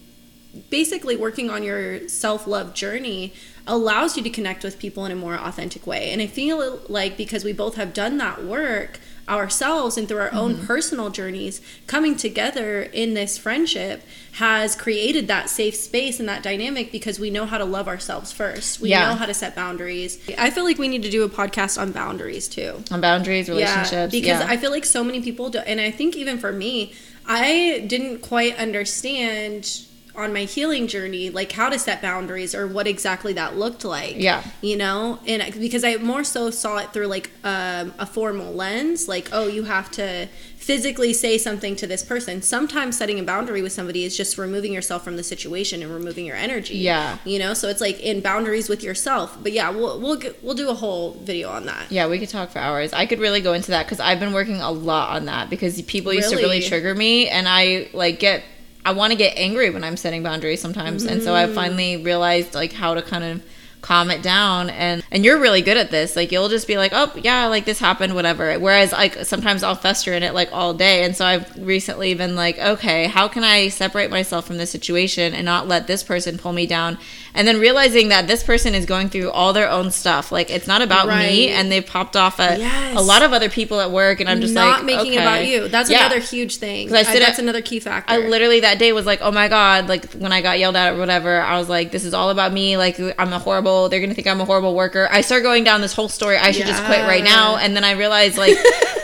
basically 0.68 1.16
working 1.16 1.48
on 1.50 1.62
your 1.62 2.08
self-love 2.08 2.74
journey 2.74 3.32
allows 3.66 4.16
you 4.16 4.22
to 4.22 4.30
connect 4.30 4.64
with 4.64 4.78
people 4.78 5.04
in 5.04 5.12
a 5.12 5.16
more 5.16 5.34
authentic 5.36 5.86
way 5.86 6.10
and 6.10 6.20
i 6.20 6.26
feel 6.26 6.80
like 6.88 7.16
because 7.16 7.44
we 7.44 7.52
both 7.52 7.76
have 7.76 7.92
done 7.94 8.18
that 8.18 8.42
work 8.44 8.98
ourselves 9.28 9.96
and 9.96 10.08
through 10.08 10.18
our 10.18 10.32
own 10.32 10.54
Mm-hmm. 10.56 10.66
personal 10.66 11.08
journeys 11.10 11.60
coming 11.86 12.16
together 12.16 12.82
in 12.82 13.14
this 13.14 13.38
friendship 13.38 14.02
has 14.32 14.74
created 14.74 15.28
that 15.28 15.48
safe 15.48 15.76
space 15.76 16.18
and 16.18 16.28
that 16.28 16.42
dynamic 16.42 16.90
because 16.90 17.20
we 17.20 17.30
know 17.30 17.46
how 17.46 17.56
to 17.58 17.64
love 17.64 17.86
ourselves 17.86 18.32
first 18.32 18.80
we 18.80 18.90
Yeah. 18.90 19.10
know 19.10 19.14
how 19.14 19.26
to 19.26 19.34
set 19.34 19.54
boundaries 19.54 20.18
i 20.36 20.50
feel 20.50 20.64
like 20.64 20.78
we 20.78 20.88
need 20.88 21.04
to 21.04 21.10
do 21.10 21.22
a 21.22 21.28
podcast 21.28 21.80
on 21.80 21.92
boundaries 21.92 22.48
too 22.48 22.82
on 22.90 23.00
boundaries, 23.00 23.48
relationships. 23.48 23.92
yeah, 23.92 24.06
because 24.06 24.40
yeah. 24.40 24.48
I 24.48 24.56
feel 24.56 24.72
like 24.72 24.84
so 24.84 25.04
many 25.04 25.20
people 25.22 25.48
do, 25.50 25.58
and 25.60 25.80
I 25.80 25.92
think 25.92 26.16
even 26.16 26.38
for 26.38 26.50
me, 26.52 26.92
I 27.26 27.84
didn't 27.86 28.18
quite 28.22 28.56
understand 28.56 29.82
on 30.16 30.32
my 30.32 30.44
healing 30.44 30.86
journey 30.86 31.30
like 31.30 31.52
how 31.52 31.68
to 31.68 31.78
set 31.78 32.02
boundaries 32.02 32.54
or 32.54 32.66
what 32.66 32.86
exactly 32.86 33.32
that 33.34 33.56
looked 33.56 33.84
like. 33.84 34.16
Yeah. 34.16 34.42
you 34.60 34.76
know, 34.76 35.18
and 35.26 35.42
because 35.58 35.84
I 35.84 35.96
more 35.96 36.24
so 36.24 36.50
saw 36.50 36.78
it 36.78 36.92
through 36.92 37.06
like 37.06 37.30
um, 37.44 37.94
a 37.98 38.06
formal 38.06 38.52
lens, 38.52 39.08
like 39.08 39.28
oh, 39.32 39.46
you 39.46 39.64
have 39.64 39.90
to 39.92 40.28
physically 40.56 41.12
say 41.14 41.38
something 41.38 41.74
to 41.74 41.86
this 41.86 42.02
person. 42.02 42.42
Sometimes 42.42 42.96
setting 42.98 43.18
a 43.18 43.22
boundary 43.22 43.62
with 43.62 43.72
somebody 43.72 44.04
is 44.04 44.14
just 44.16 44.36
removing 44.36 44.74
yourself 44.74 45.02
from 45.02 45.16
the 45.16 45.22
situation 45.22 45.82
and 45.82 45.92
removing 45.92 46.26
your 46.26 46.36
energy. 46.36 46.76
Yeah. 46.76 47.16
you 47.24 47.38
know, 47.38 47.54
so 47.54 47.68
it's 47.68 47.80
like 47.80 47.98
in 48.00 48.20
boundaries 48.20 48.68
with 48.68 48.82
yourself. 48.82 49.38
But 49.42 49.52
yeah, 49.52 49.70
we'll 49.70 49.98
we'll 50.00 50.20
we'll 50.42 50.54
do 50.54 50.68
a 50.68 50.74
whole 50.74 51.12
video 51.12 51.48
on 51.50 51.64
that. 51.66 51.90
Yeah, 51.90 52.08
we 52.08 52.18
could 52.18 52.28
talk 52.28 52.50
for 52.50 52.58
hours. 52.58 52.92
I 52.92 53.06
could 53.06 53.20
really 53.20 53.40
go 53.40 53.52
into 53.54 53.70
that 53.70 53.86
because 53.86 54.00
I've 54.00 54.20
been 54.20 54.32
working 54.32 54.60
a 54.60 54.70
lot 54.70 55.16
on 55.16 55.24
that 55.26 55.48
because 55.50 55.80
people 55.82 56.12
used 56.12 56.30
to 56.30 56.36
really 56.36 56.58
Really? 56.58 56.68
trigger 56.68 56.94
me, 56.94 57.28
and 57.28 57.48
I 57.48 57.88
like 57.92 58.18
get. 58.18 58.42
I 58.84 58.92
want 58.92 59.12
to 59.12 59.16
get 59.16 59.36
angry 59.36 59.70
when 59.70 59.84
I'm 59.84 59.96
setting 59.96 60.22
boundaries 60.22 60.60
sometimes, 60.60 61.04
and 61.04 61.22
so 61.22 61.34
I 61.34 61.46
Mm. 61.46 61.54
finally 61.54 61.96
realized 61.98 62.54
like 62.54 62.72
how 62.72 62.94
to 62.94 63.02
kind 63.02 63.24
of 63.24 63.42
calm 63.80 64.10
it 64.10 64.22
down. 64.22 64.70
And 64.70 65.02
and 65.10 65.24
you're 65.24 65.40
really 65.40 65.62
good 65.62 65.76
at 65.76 65.90
this. 65.90 66.16
Like 66.16 66.32
you'll 66.32 66.48
just 66.48 66.66
be 66.66 66.76
like, 66.76 66.92
oh 66.94 67.12
yeah, 67.16 67.46
like 67.46 67.64
this 67.64 67.78
happened, 67.78 68.14
whatever. 68.14 68.58
Whereas 68.58 68.92
like 68.92 69.24
sometimes 69.24 69.62
I'll 69.62 69.74
fester 69.74 70.12
in 70.12 70.22
it 70.22 70.34
like 70.34 70.50
all 70.52 70.74
day, 70.74 71.04
and 71.04 71.16
so 71.16 71.24
I've 71.24 71.56
recently 71.56 72.14
been 72.14 72.36
like, 72.36 72.58
okay, 72.58 73.06
how 73.06 73.28
can 73.28 73.44
I 73.44 73.68
separate 73.68 74.10
myself 74.10 74.46
from 74.46 74.58
this 74.58 74.70
situation 74.70 75.34
and 75.34 75.44
not 75.44 75.68
let 75.68 75.86
this 75.86 76.02
person 76.02 76.38
pull 76.38 76.52
me 76.52 76.66
down? 76.66 76.98
And 77.32 77.46
then 77.46 77.60
realizing 77.60 78.08
that 78.08 78.26
this 78.26 78.42
person 78.42 78.74
is 78.74 78.86
going 78.86 79.08
through 79.08 79.30
all 79.30 79.52
their 79.52 79.70
own 79.70 79.92
stuff. 79.92 80.32
Like 80.32 80.50
it's 80.50 80.66
not 80.66 80.82
about 80.82 81.06
right. 81.06 81.26
me, 81.26 81.48
and 81.48 81.70
they've 81.70 81.86
popped 81.86 82.16
off 82.16 82.40
at 82.40 82.58
yes. 82.58 82.96
a 82.96 83.00
lot 83.00 83.22
of 83.22 83.32
other 83.32 83.48
people 83.48 83.80
at 83.80 83.90
work, 83.90 84.20
and 84.20 84.28
I'm 84.28 84.40
just 84.40 84.54
not 84.54 84.78
like, 84.78 84.84
making 84.84 85.12
okay. 85.12 85.16
it 85.16 85.22
about 85.22 85.46
you. 85.46 85.68
That's 85.68 85.90
yeah. 85.90 86.06
another 86.06 86.20
huge 86.20 86.56
thing. 86.56 86.92
I, 86.92 87.00
I 87.00 87.18
that's 87.18 87.38
another 87.38 87.62
key 87.62 87.80
factor. 87.80 88.12
I 88.12 88.18
literally 88.18 88.60
that 88.60 88.78
day 88.78 88.92
was 88.92 89.06
like, 89.06 89.20
oh 89.22 89.30
my 89.30 89.48
god, 89.48 89.88
like 89.88 90.12
when 90.14 90.32
I 90.32 90.42
got 90.42 90.58
yelled 90.58 90.76
at 90.76 90.94
or 90.94 90.98
whatever, 90.98 91.40
I 91.40 91.58
was 91.58 91.68
like, 91.68 91.92
this 91.92 92.04
is 92.04 92.14
all 92.14 92.30
about 92.30 92.52
me. 92.52 92.76
Like 92.76 93.00
I'm 93.18 93.32
a 93.32 93.38
horrible. 93.38 93.69
They're 93.88 94.00
gonna 94.00 94.14
think 94.14 94.26
I'm 94.26 94.40
a 94.40 94.44
horrible 94.44 94.74
worker. 94.74 95.08
I 95.10 95.20
start 95.20 95.42
going 95.42 95.64
down 95.64 95.80
this 95.80 95.92
whole 95.92 96.08
story. 96.08 96.36
I 96.36 96.50
should 96.50 96.66
yeah. 96.66 96.72
just 96.72 96.84
quit 96.84 97.00
right 97.00 97.24
now. 97.24 97.56
And 97.56 97.76
then 97.76 97.84
I 97.84 97.92
realize 97.92 98.36
like 98.36 98.56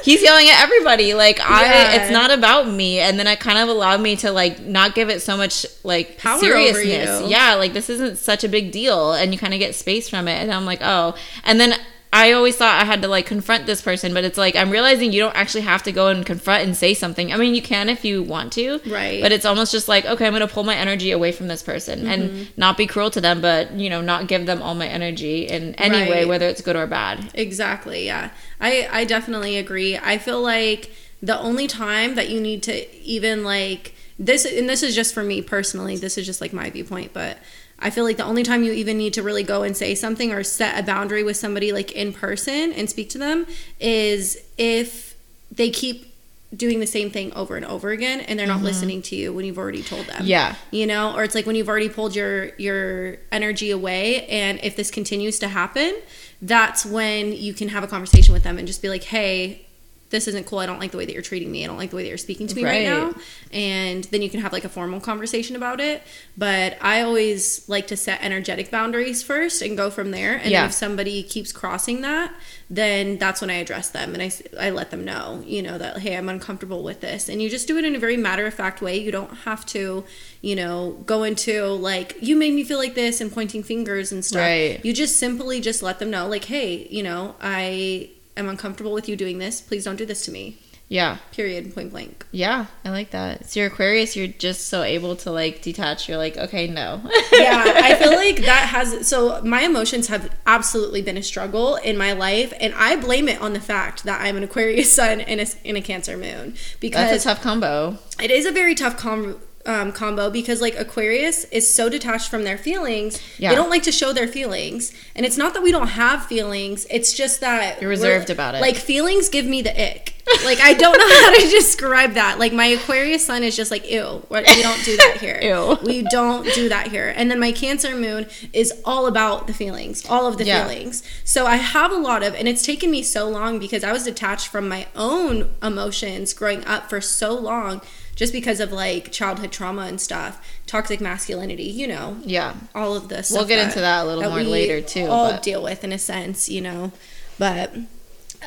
he's 0.02 0.22
yelling 0.22 0.48
at 0.48 0.62
everybody. 0.62 1.14
Like 1.14 1.40
I, 1.40 1.64
yeah. 1.64 2.02
it's 2.02 2.12
not 2.12 2.30
about 2.30 2.68
me. 2.68 3.00
And 3.00 3.18
then 3.18 3.26
it 3.26 3.40
kind 3.40 3.58
of 3.58 3.68
allowed 3.68 4.00
me 4.00 4.16
to 4.16 4.30
like 4.32 4.60
not 4.60 4.94
give 4.94 5.10
it 5.10 5.20
so 5.22 5.36
much 5.36 5.66
like 5.82 6.18
Power 6.18 6.38
seriousness. 6.38 7.28
Yeah, 7.30 7.54
like 7.54 7.72
this 7.72 7.90
isn't 7.90 8.18
such 8.18 8.44
a 8.44 8.48
big 8.48 8.72
deal, 8.72 9.12
and 9.12 9.32
you 9.32 9.38
kind 9.38 9.54
of 9.54 9.60
get 9.60 9.74
space 9.74 10.08
from 10.08 10.28
it. 10.28 10.40
And 10.42 10.52
I'm 10.52 10.64
like, 10.64 10.80
oh, 10.82 11.14
and 11.44 11.60
then 11.60 11.78
I 12.16 12.32
always 12.32 12.56
thought 12.56 12.80
I 12.80 12.86
had 12.86 13.02
to 13.02 13.08
like 13.08 13.26
confront 13.26 13.66
this 13.66 13.82
person, 13.82 14.14
but 14.14 14.24
it's 14.24 14.38
like 14.38 14.56
I'm 14.56 14.70
realizing 14.70 15.12
you 15.12 15.20
don't 15.20 15.36
actually 15.36 15.60
have 15.60 15.82
to 15.82 15.92
go 15.92 16.08
and 16.08 16.24
confront 16.24 16.64
and 16.64 16.74
say 16.74 16.94
something. 16.94 17.30
I 17.30 17.36
mean, 17.36 17.54
you 17.54 17.60
can 17.60 17.90
if 17.90 18.06
you 18.06 18.22
want 18.22 18.54
to, 18.54 18.80
right? 18.86 19.20
But 19.20 19.32
it's 19.32 19.44
almost 19.44 19.70
just 19.70 19.86
like 19.86 20.06
okay, 20.06 20.26
I'm 20.26 20.32
gonna 20.32 20.48
pull 20.48 20.64
my 20.64 20.74
energy 20.74 21.10
away 21.10 21.30
from 21.30 21.48
this 21.48 21.62
person 21.62 22.00
mm-hmm. 22.00 22.08
and 22.08 22.58
not 22.58 22.78
be 22.78 22.86
cruel 22.86 23.10
to 23.10 23.20
them, 23.20 23.42
but 23.42 23.70
you 23.72 23.90
know, 23.90 24.00
not 24.00 24.28
give 24.28 24.46
them 24.46 24.62
all 24.62 24.74
my 24.74 24.86
energy 24.86 25.42
in 25.42 25.74
any 25.74 26.00
right. 26.00 26.10
way, 26.10 26.24
whether 26.24 26.48
it's 26.48 26.62
good 26.62 26.74
or 26.74 26.86
bad. 26.86 27.30
Exactly. 27.34 28.06
Yeah, 28.06 28.30
I 28.62 28.88
I 28.90 29.04
definitely 29.04 29.58
agree. 29.58 29.98
I 29.98 30.16
feel 30.16 30.40
like 30.40 30.92
the 31.22 31.38
only 31.38 31.66
time 31.66 32.14
that 32.14 32.30
you 32.30 32.40
need 32.40 32.62
to 32.62 32.96
even 33.02 33.44
like 33.44 33.94
this, 34.18 34.46
and 34.46 34.66
this 34.70 34.82
is 34.82 34.94
just 34.94 35.12
for 35.12 35.22
me 35.22 35.42
personally. 35.42 35.98
This 35.98 36.16
is 36.16 36.24
just 36.24 36.40
like 36.40 36.54
my 36.54 36.70
viewpoint, 36.70 37.12
but 37.12 37.36
I 37.78 37.90
feel 37.90 38.04
like 38.04 38.16
the 38.16 38.24
only 38.24 38.42
time 38.42 38.62
you 38.62 38.72
even 38.72 38.96
need 38.96 39.14
to 39.14 39.22
really 39.22 39.42
go 39.42 39.62
and 39.62 39.76
say 39.76 39.94
something 39.94 40.32
or 40.32 40.42
set 40.42 40.78
a 40.78 40.82
boundary 40.82 41.22
with 41.22 41.36
somebody 41.36 41.72
like 41.72 41.92
in 41.92 42.12
person 42.12 42.72
and 42.72 42.88
speak 42.88 43.10
to 43.10 43.18
them 43.18 43.46
is 43.78 44.38
if 44.56 45.14
they 45.50 45.70
keep 45.70 46.12
doing 46.54 46.80
the 46.80 46.86
same 46.86 47.10
thing 47.10 47.32
over 47.34 47.56
and 47.56 47.66
over 47.66 47.90
again 47.90 48.20
and 48.20 48.38
they're 48.38 48.46
not 48.46 48.56
mm-hmm. 48.56 48.66
listening 48.66 49.02
to 49.02 49.16
you 49.16 49.32
when 49.32 49.44
you've 49.44 49.58
already 49.58 49.82
told 49.82 50.06
them. 50.06 50.22
Yeah. 50.24 50.54
You 50.70 50.86
know, 50.86 51.14
or 51.14 51.24
it's 51.24 51.34
like 51.34 51.44
when 51.44 51.56
you've 51.56 51.68
already 51.68 51.88
pulled 51.88 52.14
your 52.16 52.54
your 52.56 53.16
energy 53.30 53.70
away 53.70 54.26
and 54.26 54.58
if 54.62 54.76
this 54.76 54.90
continues 54.90 55.38
to 55.40 55.48
happen, 55.48 55.96
that's 56.40 56.86
when 56.86 57.32
you 57.32 57.52
can 57.52 57.68
have 57.68 57.82
a 57.84 57.86
conversation 57.86 58.32
with 58.32 58.42
them 58.42 58.58
and 58.58 58.66
just 58.66 58.80
be 58.80 58.88
like, 58.88 59.04
"Hey, 59.04 59.65
this 60.10 60.28
isn't 60.28 60.46
cool. 60.46 60.60
I 60.60 60.66
don't 60.66 60.78
like 60.78 60.92
the 60.92 60.98
way 60.98 61.04
that 61.04 61.12
you're 61.12 61.22
treating 61.22 61.50
me. 61.50 61.64
I 61.64 61.66
don't 61.66 61.76
like 61.76 61.90
the 61.90 61.96
way 61.96 62.02
that 62.02 62.08
you're 62.08 62.18
speaking 62.18 62.46
to 62.46 62.54
me 62.54 62.64
right. 62.64 62.88
right, 62.88 63.12
now. 63.12 63.14
And 63.52 64.04
then 64.04 64.22
you 64.22 64.30
can 64.30 64.40
have 64.40 64.52
like 64.52 64.64
a 64.64 64.68
formal 64.68 65.00
conversation 65.00 65.56
about 65.56 65.80
it. 65.80 66.02
But 66.36 66.76
I 66.80 67.02
always 67.02 67.68
like 67.68 67.88
to 67.88 67.96
set 67.96 68.22
energetic 68.22 68.70
boundaries 68.70 69.22
first 69.22 69.62
and 69.62 69.76
go 69.76 69.90
from 69.90 70.12
there. 70.12 70.36
And 70.36 70.50
yeah. 70.50 70.66
if 70.66 70.72
somebody 70.72 71.22
keeps 71.22 71.52
crossing 71.52 72.02
that, 72.02 72.32
then 72.70 73.18
that's 73.18 73.40
when 73.40 73.50
I 73.50 73.54
address 73.54 73.90
them 73.90 74.14
and 74.14 74.22
I, 74.22 74.32
I 74.66 74.70
let 74.70 74.90
them 74.90 75.04
know, 75.04 75.42
you 75.46 75.62
know, 75.62 75.78
that, 75.78 75.98
hey, 75.98 76.16
I'm 76.16 76.28
uncomfortable 76.28 76.82
with 76.82 77.00
this. 77.00 77.28
And 77.28 77.42
you 77.42 77.48
just 77.48 77.66
do 77.66 77.76
it 77.76 77.84
in 77.84 77.94
a 77.94 77.98
very 77.98 78.16
matter 78.16 78.46
of 78.46 78.54
fact 78.54 78.80
way. 78.80 78.96
You 78.96 79.10
don't 79.10 79.34
have 79.38 79.66
to, 79.66 80.04
you 80.40 80.56
know, 80.56 81.02
go 81.06 81.24
into 81.24 81.64
like, 81.66 82.16
you 82.20 82.36
made 82.36 82.54
me 82.54 82.62
feel 82.64 82.78
like 82.78 82.94
this 82.94 83.20
and 83.20 83.32
pointing 83.32 83.62
fingers 83.62 84.12
and 84.12 84.24
stuff. 84.24 84.40
Right. 84.40 84.84
You 84.84 84.92
just 84.92 85.16
simply 85.16 85.60
just 85.60 85.82
let 85.82 85.98
them 85.98 86.10
know, 86.10 86.28
like, 86.28 86.44
hey, 86.44 86.86
you 86.90 87.02
know, 87.02 87.34
I 87.40 88.10
am 88.36 88.48
uncomfortable 88.48 88.92
with 88.92 89.08
you 89.08 89.16
doing 89.16 89.38
this. 89.38 89.60
Please 89.60 89.84
don't 89.84 89.96
do 89.96 90.06
this 90.06 90.24
to 90.26 90.30
me. 90.30 90.58
Yeah. 90.88 91.18
Period. 91.32 91.74
Point 91.74 91.90
blank. 91.90 92.26
Yeah, 92.30 92.66
I 92.84 92.90
like 92.90 93.10
that. 93.10 93.50
So 93.50 93.60
you're 93.60 93.68
Aquarius, 93.68 94.14
you're 94.14 94.28
just 94.28 94.68
so 94.68 94.82
able 94.82 95.16
to 95.16 95.32
like 95.32 95.62
detach. 95.62 96.08
You're 96.08 96.18
like, 96.18 96.36
okay, 96.36 96.68
no. 96.68 97.00
yeah, 97.32 97.64
I 97.76 97.94
feel 98.00 98.14
like 98.14 98.44
that 98.44 98.68
has. 98.68 99.08
So 99.08 99.42
my 99.42 99.62
emotions 99.62 100.06
have 100.06 100.30
absolutely 100.46 101.02
been 101.02 101.16
a 101.16 101.22
struggle 101.22 101.76
in 101.76 101.98
my 101.98 102.12
life, 102.12 102.52
and 102.60 102.72
I 102.74 102.96
blame 102.96 103.28
it 103.28 103.40
on 103.40 103.52
the 103.52 103.60
fact 103.60 104.04
that 104.04 104.20
I'm 104.20 104.36
an 104.36 104.44
Aquarius 104.44 104.92
sun 104.94 105.20
and 105.20 105.40
a, 105.40 105.46
in 105.64 105.76
a 105.76 105.82
Cancer 105.82 106.16
moon 106.16 106.54
because 106.78 107.10
that's 107.10 107.24
a 107.24 107.28
tough 107.28 107.42
combo. 107.42 107.98
It 108.22 108.30
is 108.30 108.46
a 108.46 108.52
very 108.52 108.76
tough 108.76 108.96
combo 108.96 109.40
um, 109.66 109.92
combo 109.92 110.30
because 110.30 110.60
like 110.60 110.76
Aquarius 110.78 111.44
is 111.44 111.72
so 111.72 111.88
detached 111.88 112.30
from 112.30 112.44
their 112.44 112.56
feelings. 112.56 113.20
Yeah. 113.38 113.50
They 113.50 113.56
don't 113.56 113.70
like 113.70 113.82
to 113.82 113.92
show 113.92 114.12
their 114.12 114.28
feelings. 114.28 114.92
And 115.14 115.26
it's 115.26 115.36
not 115.36 115.54
that 115.54 115.62
we 115.62 115.72
don't 115.72 115.88
have 115.88 116.26
feelings, 116.26 116.86
it's 116.90 117.12
just 117.12 117.40
that 117.40 117.80
you're 117.80 117.90
reserved 117.90 118.30
about 118.30 118.54
it. 118.54 118.60
Like 118.60 118.76
feelings 118.76 119.28
give 119.28 119.44
me 119.44 119.62
the 119.62 119.70
ick. 119.70 120.14
Like 120.44 120.60
I 120.60 120.74
don't 120.74 120.98
know 120.98 121.08
how 121.22 121.34
to 121.34 121.48
describe 121.50 122.14
that. 122.14 122.38
Like 122.38 122.52
my 122.52 122.66
Aquarius 122.66 123.24
sun 123.24 123.42
is 123.42 123.56
just 123.56 123.70
like 123.70 123.88
ew. 123.90 124.24
We 124.30 124.62
don't 124.62 124.84
do 124.84 124.96
that 124.96 125.18
here. 125.20 125.38
ew. 125.42 125.78
We 125.84 126.02
don't 126.02 126.52
do 126.54 126.68
that 126.68 126.88
here. 126.88 127.12
And 127.16 127.30
then 127.30 127.38
my 127.40 127.52
Cancer 127.52 127.96
moon 127.96 128.26
is 128.52 128.72
all 128.84 129.06
about 129.06 129.46
the 129.46 129.54
feelings, 129.54 130.04
all 130.08 130.26
of 130.26 130.38
the 130.38 130.44
yeah. 130.44 130.66
feelings. 130.66 131.02
So 131.24 131.46
I 131.46 131.56
have 131.56 131.92
a 131.92 131.96
lot 131.96 132.22
of, 132.22 132.34
and 132.34 132.48
it's 132.48 132.62
taken 132.62 132.90
me 132.90 133.02
so 133.02 133.28
long 133.28 133.58
because 133.58 133.84
I 133.84 133.92
was 133.92 134.04
detached 134.04 134.48
from 134.48 134.68
my 134.68 134.86
own 134.94 135.50
emotions 135.62 136.34
growing 136.34 136.64
up 136.64 136.90
for 136.90 137.00
so 137.00 137.32
long 137.32 137.80
just 138.16 138.32
because 138.32 138.58
of 138.58 138.72
like 138.72 139.12
childhood 139.12 139.52
trauma 139.52 139.82
and 139.82 140.00
stuff, 140.00 140.44
toxic 140.66 141.00
masculinity, 141.00 141.64
you 141.64 141.86
know. 141.86 142.16
Yeah. 142.24 142.54
All 142.74 142.96
of 142.96 143.08
this. 143.08 143.30
We'll 143.30 143.46
get 143.46 143.56
that, 143.56 143.66
into 143.66 143.80
that 143.80 144.04
a 144.04 144.06
little 144.08 144.28
more 144.28 144.42
later 144.42 144.80
too. 144.80 145.06
All 145.06 145.30
but. 145.30 145.42
deal 145.42 145.62
with 145.62 145.84
in 145.84 145.92
a 145.92 145.98
sense, 145.98 146.48
you 146.48 146.60
know. 146.60 146.92
But 147.38 147.76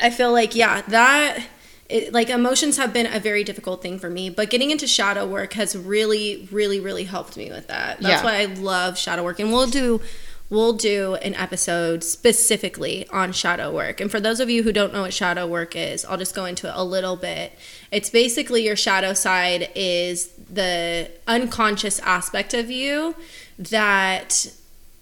I 0.02 0.10
feel 0.10 0.32
like 0.32 0.54
yeah, 0.54 0.82
that 0.82 1.46
it, 1.88 2.12
like 2.12 2.28
emotions 2.28 2.76
have 2.76 2.92
been 2.92 3.06
a 3.06 3.20
very 3.20 3.44
difficult 3.44 3.80
thing 3.80 3.98
for 3.98 4.10
me, 4.10 4.28
but 4.28 4.50
getting 4.50 4.70
into 4.70 4.86
shadow 4.86 5.26
work 5.26 5.54
has 5.54 5.76
really, 5.76 6.48
really, 6.50 6.80
really 6.80 7.04
helped 7.04 7.36
me 7.36 7.50
with 7.50 7.68
that. 7.68 8.00
That's 8.00 8.22
yeah. 8.22 8.24
why 8.24 8.40
I 8.40 8.44
love 8.46 8.98
shadow 8.98 9.24
work, 9.24 9.38
and 9.38 9.52
we'll 9.52 9.68
do 9.68 10.00
we'll 10.50 10.72
do 10.72 11.14
an 11.16 11.32
episode 11.34 12.02
specifically 12.02 13.08
on 13.10 13.32
shadow 13.32 13.72
work. 13.72 14.00
And 14.00 14.10
for 14.10 14.20
those 14.20 14.40
of 14.40 14.50
you 14.50 14.64
who 14.64 14.72
don't 14.72 14.92
know 14.92 15.02
what 15.02 15.14
shadow 15.14 15.46
work 15.46 15.76
is, 15.76 16.04
I'll 16.04 16.18
just 16.18 16.34
go 16.34 16.44
into 16.44 16.68
it 16.68 16.74
a 16.74 16.84
little 16.84 17.16
bit. 17.16 17.56
It's 17.92 18.10
basically 18.10 18.64
your 18.64 18.76
shadow 18.76 19.14
side 19.14 19.70
is 19.76 20.28
the 20.50 21.10
unconscious 21.28 22.00
aspect 22.00 22.52
of 22.52 22.70
you 22.70 23.14
that 23.58 24.52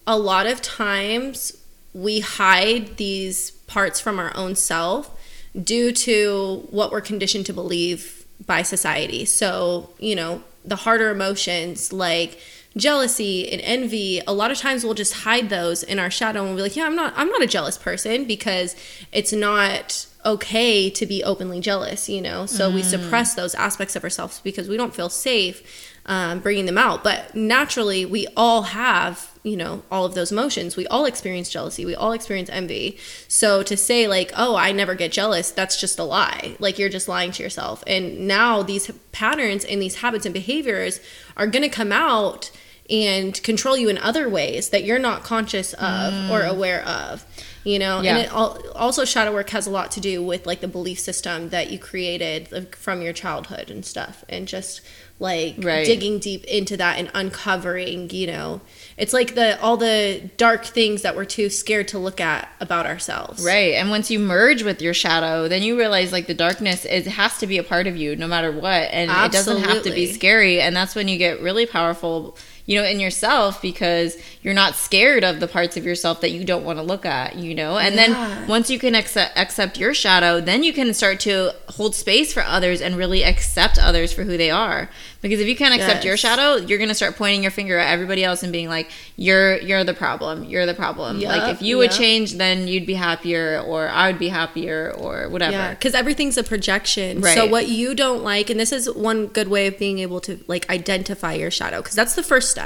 a 0.06 0.18
lot 0.18 0.46
of 0.46 0.60
times 0.60 1.56
we 1.94 2.20
hide 2.20 2.98
these 2.98 3.50
parts 3.50 3.98
from 4.00 4.18
our 4.18 4.36
own 4.36 4.54
self 4.54 5.18
due 5.60 5.92
to 5.92 6.66
what 6.70 6.92
we're 6.92 7.00
conditioned 7.00 7.46
to 7.46 7.54
believe 7.54 8.26
by 8.44 8.62
society. 8.62 9.24
So, 9.24 9.90
you 9.98 10.14
know, 10.14 10.42
the 10.64 10.76
harder 10.76 11.10
emotions 11.10 11.92
like 11.92 12.38
jealousy 12.76 13.50
and 13.50 13.60
envy 13.62 14.20
a 14.26 14.32
lot 14.32 14.50
of 14.50 14.58
times 14.58 14.84
we'll 14.84 14.94
just 14.94 15.14
hide 15.14 15.48
those 15.48 15.82
in 15.82 15.98
our 15.98 16.10
shadow 16.10 16.40
and 16.40 16.48
we'll 16.48 16.56
be 16.56 16.62
like 16.62 16.76
yeah 16.76 16.84
i'm 16.84 16.94
not 16.94 17.12
i'm 17.16 17.28
not 17.28 17.42
a 17.42 17.46
jealous 17.46 17.78
person 17.78 18.24
because 18.24 18.76
it's 19.10 19.32
not 19.32 20.06
okay 20.24 20.90
to 20.90 21.06
be 21.06 21.24
openly 21.24 21.60
jealous 21.60 22.08
you 22.08 22.20
know 22.20 22.46
so 22.46 22.70
mm. 22.70 22.74
we 22.74 22.82
suppress 22.82 23.34
those 23.34 23.54
aspects 23.54 23.96
of 23.96 24.04
ourselves 24.04 24.40
because 24.44 24.68
we 24.68 24.76
don't 24.76 24.94
feel 24.94 25.08
safe 25.08 25.96
um, 26.06 26.40
bringing 26.40 26.66
them 26.66 26.78
out 26.78 27.02
but 27.02 27.34
naturally 27.34 28.04
we 28.04 28.26
all 28.36 28.62
have 28.62 29.27
you 29.42 29.56
know 29.56 29.82
all 29.90 30.04
of 30.04 30.14
those 30.14 30.32
emotions. 30.32 30.76
We 30.76 30.86
all 30.86 31.04
experience 31.04 31.48
jealousy. 31.48 31.84
We 31.84 31.94
all 31.94 32.12
experience 32.12 32.50
envy. 32.50 32.98
So 33.28 33.62
to 33.62 33.76
say 33.76 34.08
like 34.08 34.32
oh 34.36 34.56
i 34.56 34.72
never 34.72 34.94
get 34.94 35.12
jealous 35.12 35.50
that's 35.50 35.80
just 35.80 35.98
a 35.98 36.04
lie. 36.04 36.56
Like 36.58 36.78
you're 36.78 36.88
just 36.88 37.08
lying 37.08 37.32
to 37.32 37.42
yourself. 37.42 37.82
And 37.86 38.26
now 38.26 38.62
these 38.62 38.90
patterns 39.12 39.64
and 39.64 39.80
these 39.80 39.96
habits 39.96 40.26
and 40.26 40.34
behaviors 40.34 41.00
are 41.36 41.46
going 41.46 41.62
to 41.62 41.68
come 41.68 41.92
out 41.92 42.50
and 42.90 43.40
control 43.42 43.76
you 43.76 43.88
in 43.88 43.98
other 43.98 44.28
ways 44.28 44.70
that 44.70 44.84
you're 44.84 44.98
not 44.98 45.22
conscious 45.22 45.74
of 45.74 46.12
mm. 46.12 46.30
or 46.30 46.42
aware 46.42 46.82
of 46.86 47.26
you 47.68 47.78
know? 47.78 48.00
Yeah. 48.00 48.16
and 48.16 48.26
it 48.26 48.32
also 48.74 49.04
shadow 49.04 49.32
work 49.32 49.50
has 49.50 49.66
a 49.66 49.70
lot 49.70 49.90
to 49.92 50.00
do 50.00 50.22
with 50.22 50.46
like 50.46 50.60
the 50.60 50.68
belief 50.68 50.98
system 50.98 51.50
that 51.50 51.70
you 51.70 51.78
created 51.78 52.74
from 52.74 53.02
your 53.02 53.12
childhood 53.12 53.70
and 53.70 53.84
stuff. 53.84 54.24
And 54.28 54.48
just 54.48 54.80
like 55.20 55.56
right. 55.58 55.84
digging 55.84 56.18
deep 56.18 56.44
into 56.44 56.76
that 56.76 56.98
and 56.98 57.10
uncovering 57.12 58.08
you 58.10 58.26
know 58.26 58.60
it's 58.96 59.12
like 59.12 59.34
the 59.34 59.60
all 59.60 59.76
the 59.76 60.30
dark 60.36 60.64
things 60.64 61.02
that 61.02 61.16
we're 61.16 61.24
too 61.24 61.50
scared 61.50 61.88
to 61.88 61.98
look 61.98 62.20
at 62.20 62.48
about 62.60 62.86
ourselves 62.86 63.44
right 63.44 63.74
and 63.74 63.90
once 63.90 64.10
you 64.10 64.18
merge 64.18 64.62
with 64.62 64.80
your 64.80 64.94
shadow 64.94 65.48
then 65.48 65.62
you 65.62 65.76
realize 65.76 66.12
like 66.12 66.26
the 66.28 66.34
darkness 66.34 66.84
it 66.84 67.06
has 67.06 67.36
to 67.38 67.46
be 67.46 67.58
a 67.58 67.64
part 67.64 67.88
of 67.88 67.96
you 67.96 68.14
no 68.14 68.28
matter 68.28 68.52
what 68.52 68.88
and 68.92 69.10
Absolutely. 69.10 69.26
it 69.26 69.32
doesn't 69.32 69.74
have 69.74 69.82
to 69.82 69.90
be 69.90 70.06
scary 70.06 70.60
and 70.60 70.76
that's 70.76 70.94
when 70.94 71.08
you 71.08 71.18
get 71.18 71.40
really 71.42 71.66
powerful 71.66 72.36
you 72.68 72.78
know, 72.78 72.86
in 72.86 73.00
yourself 73.00 73.62
because 73.62 74.14
you're 74.42 74.52
not 74.52 74.74
scared 74.74 75.24
of 75.24 75.40
the 75.40 75.48
parts 75.48 75.78
of 75.78 75.86
yourself 75.86 76.20
that 76.20 76.32
you 76.32 76.44
don't 76.44 76.64
want 76.64 76.78
to 76.78 76.82
look 76.82 77.06
at, 77.06 77.34
you 77.34 77.54
know? 77.54 77.78
And 77.78 77.94
Yeah. 77.94 78.08
then 78.08 78.46
once 78.46 78.68
you 78.68 78.78
can 78.78 78.94
accept, 78.94 79.38
accept 79.38 79.78
your 79.78 79.94
shadow, 79.94 80.38
then 80.38 80.62
you 80.62 80.74
can 80.74 80.92
start 80.92 81.18
to 81.20 81.54
hold 81.70 81.94
space 81.94 82.30
for 82.30 82.44
others 82.44 82.82
and 82.82 82.94
really 82.94 83.24
accept 83.24 83.78
others 83.78 84.12
for 84.12 84.24
who 84.24 84.36
they 84.36 84.50
are. 84.50 84.90
Because 85.22 85.40
if 85.40 85.48
you 85.48 85.56
can't 85.56 85.74
accept 85.74 86.04
your 86.04 86.16
shadow, 86.16 86.56
you're 86.56 86.78
going 86.78 86.90
to 86.90 86.94
start 86.94 87.16
pointing 87.16 87.42
your 87.42 87.50
finger 87.50 87.78
at 87.78 87.90
everybody 87.90 88.22
else 88.22 88.44
and 88.44 88.52
being 88.52 88.68
like, 88.68 88.88
"You're 89.16 89.56
you're 89.58 89.82
the 89.82 89.92
problem. 89.94 90.44
You're 90.44 90.64
the 90.64 90.74
problem." 90.74 91.20
like 91.20 91.50
if 91.52 91.60
you 91.60 91.76
would 91.78 91.90
change, 91.90 92.34
then 92.34 92.68
you'd 92.68 92.86
be 92.86 92.94
happier 92.94 93.60
or 93.66 93.88
I 93.88 94.08
would 94.08 94.20
be 94.20 94.28
happier 94.28 94.92
or 94.96 95.28
whatever. 95.28 95.52
Yeah, 95.56 95.70
because 95.70 95.94
everything's 95.94 96.38
a 96.38 96.44
projection. 96.44 97.20
Right. 97.20 97.34
So 97.34 97.46
what 97.46 97.66
you 97.68 97.96
don't 97.96 98.22
like, 98.22 98.48
and 98.48 98.60
this 98.60 98.70
is 98.70 98.88
one 98.92 99.26
good 99.26 99.48
way 99.48 99.66
of 99.66 99.76
being 99.76 99.98
able 99.98 100.20
to 100.20 100.38
like 100.46 100.70
identify 100.70 101.32
your 101.32 101.50
shadow, 101.50 101.78
because 101.78 101.96
that's 101.96 102.14
the 102.14 102.22
first 102.22 102.50
step. 102.50 102.57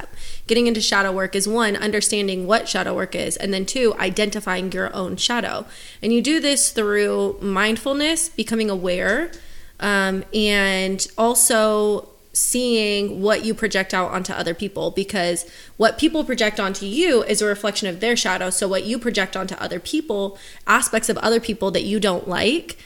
Getting 0.47 0.67
into 0.67 0.81
shadow 0.81 1.13
work 1.13 1.35
is 1.37 1.47
one, 1.47 1.77
understanding 1.77 2.47
what 2.47 2.69
shadow 2.69 2.95
work 2.95 3.15
is, 3.15 3.37
and 3.37 3.53
then 3.55 3.65
two, 3.65 3.95
identifying 3.99 4.73
your 4.73 4.95
own 4.95 5.17
shadow. 5.17 5.67
And 6.03 6.13
you 6.13 6.21
do 6.21 6.41
this 6.41 6.71
through 6.71 7.39
mindfulness, 7.41 8.29
becoming 8.29 8.71
aware, 8.71 9.31
um, 9.81 10.25
and 10.33 11.07
also 11.19 12.09
seeing 12.33 13.21
what 13.21 13.45
you 13.45 13.53
project 13.53 13.93
out 13.93 14.11
onto 14.11 14.33
other 14.33 14.55
people 14.55 14.91
because 14.91 15.49
what 15.77 15.99
people 15.99 16.25
project 16.25 16.59
onto 16.59 16.87
you 16.87 17.23
is 17.25 17.43
a 17.43 17.47
reflection 17.47 17.89
of 17.89 18.01
their 18.01 18.17
shadow 18.17 18.49
so 18.49 18.67
what 18.67 18.85
you 18.85 18.99
project 18.99 19.37
onto 19.37 19.55
other 19.57 19.79
people 19.79 20.39
aspects 20.67 21.11
of 21.11 21.19
other 21.19 21.39
people 21.39 21.71
that 21.71 21.83
you 21.83 22.01
don't 22.01 22.27
like 22.27 22.79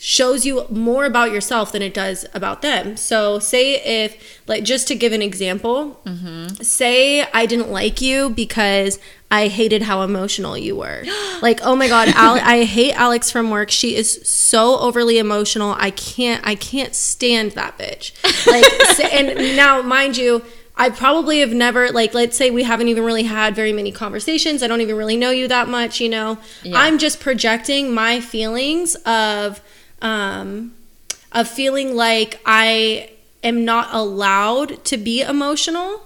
shows 0.00 0.46
you 0.46 0.64
more 0.70 1.04
about 1.04 1.32
yourself 1.32 1.72
than 1.72 1.82
it 1.82 1.92
does 1.92 2.24
about 2.32 2.62
them. 2.62 2.96
So, 2.96 3.40
say 3.40 3.74
if, 4.04 4.40
like, 4.46 4.62
just 4.62 4.86
to 4.88 4.94
give 4.94 5.12
an 5.12 5.20
example, 5.20 6.00
mm-hmm. 6.06 6.54
say 6.62 7.22
I 7.34 7.46
didn't 7.46 7.70
like 7.70 8.00
you 8.00 8.30
because 8.30 9.00
I 9.28 9.48
hated 9.48 9.82
how 9.82 10.02
emotional 10.02 10.56
you 10.56 10.76
were. 10.76 11.04
like, 11.42 11.60
oh 11.64 11.74
my 11.74 11.88
God, 11.88 12.08
Al- 12.14 12.40
I 12.40 12.62
hate 12.62 12.92
Alex 12.94 13.32
from 13.32 13.50
work. 13.50 13.70
She 13.72 13.96
is 13.96 14.20
so 14.26 14.78
overly 14.78 15.18
emotional. 15.18 15.74
I 15.76 15.90
can't, 15.90 16.46
I 16.46 16.54
can't 16.54 16.94
stand 16.94 17.52
that 17.52 17.76
bitch. 17.76 18.12
Like, 18.48 18.64
sa- 18.96 19.08
and 19.08 19.56
now, 19.56 19.82
mind 19.82 20.16
you, 20.16 20.44
I 20.76 20.90
probably 20.90 21.40
have 21.40 21.52
never 21.52 21.90
like 21.90 22.14
let's 22.14 22.36
say 22.36 22.50
we 22.50 22.62
haven't 22.62 22.86
even 22.86 23.02
really 23.02 23.24
had 23.24 23.56
very 23.56 23.72
many 23.72 23.90
conversations. 23.90 24.62
I 24.62 24.68
don't 24.68 24.80
even 24.80 24.96
really 24.96 25.16
know 25.16 25.30
you 25.30 25.48
that 25.48 25.68
much, 25.68 26.00
you 26.00 26.08
know. 26.08 26.38
Yeah. 26.62 26.78
I'm 26.78 26.98
just 26.98 27.18
projecting 27.18 27.92
my 27.92 28.20
feelings 28.20 28.94
of 29.04 29.60
um 30.02 30.72
of 31.32 31.48
feeling 31.48 31.94
like 31.94 32.40
I 32.46 33.10
am 33.42 33.64
not 33.64 33.88
allowed 33.92 34.84
to 34.86 34.96
be 34.96 35.22
emotional. 35.22 36.02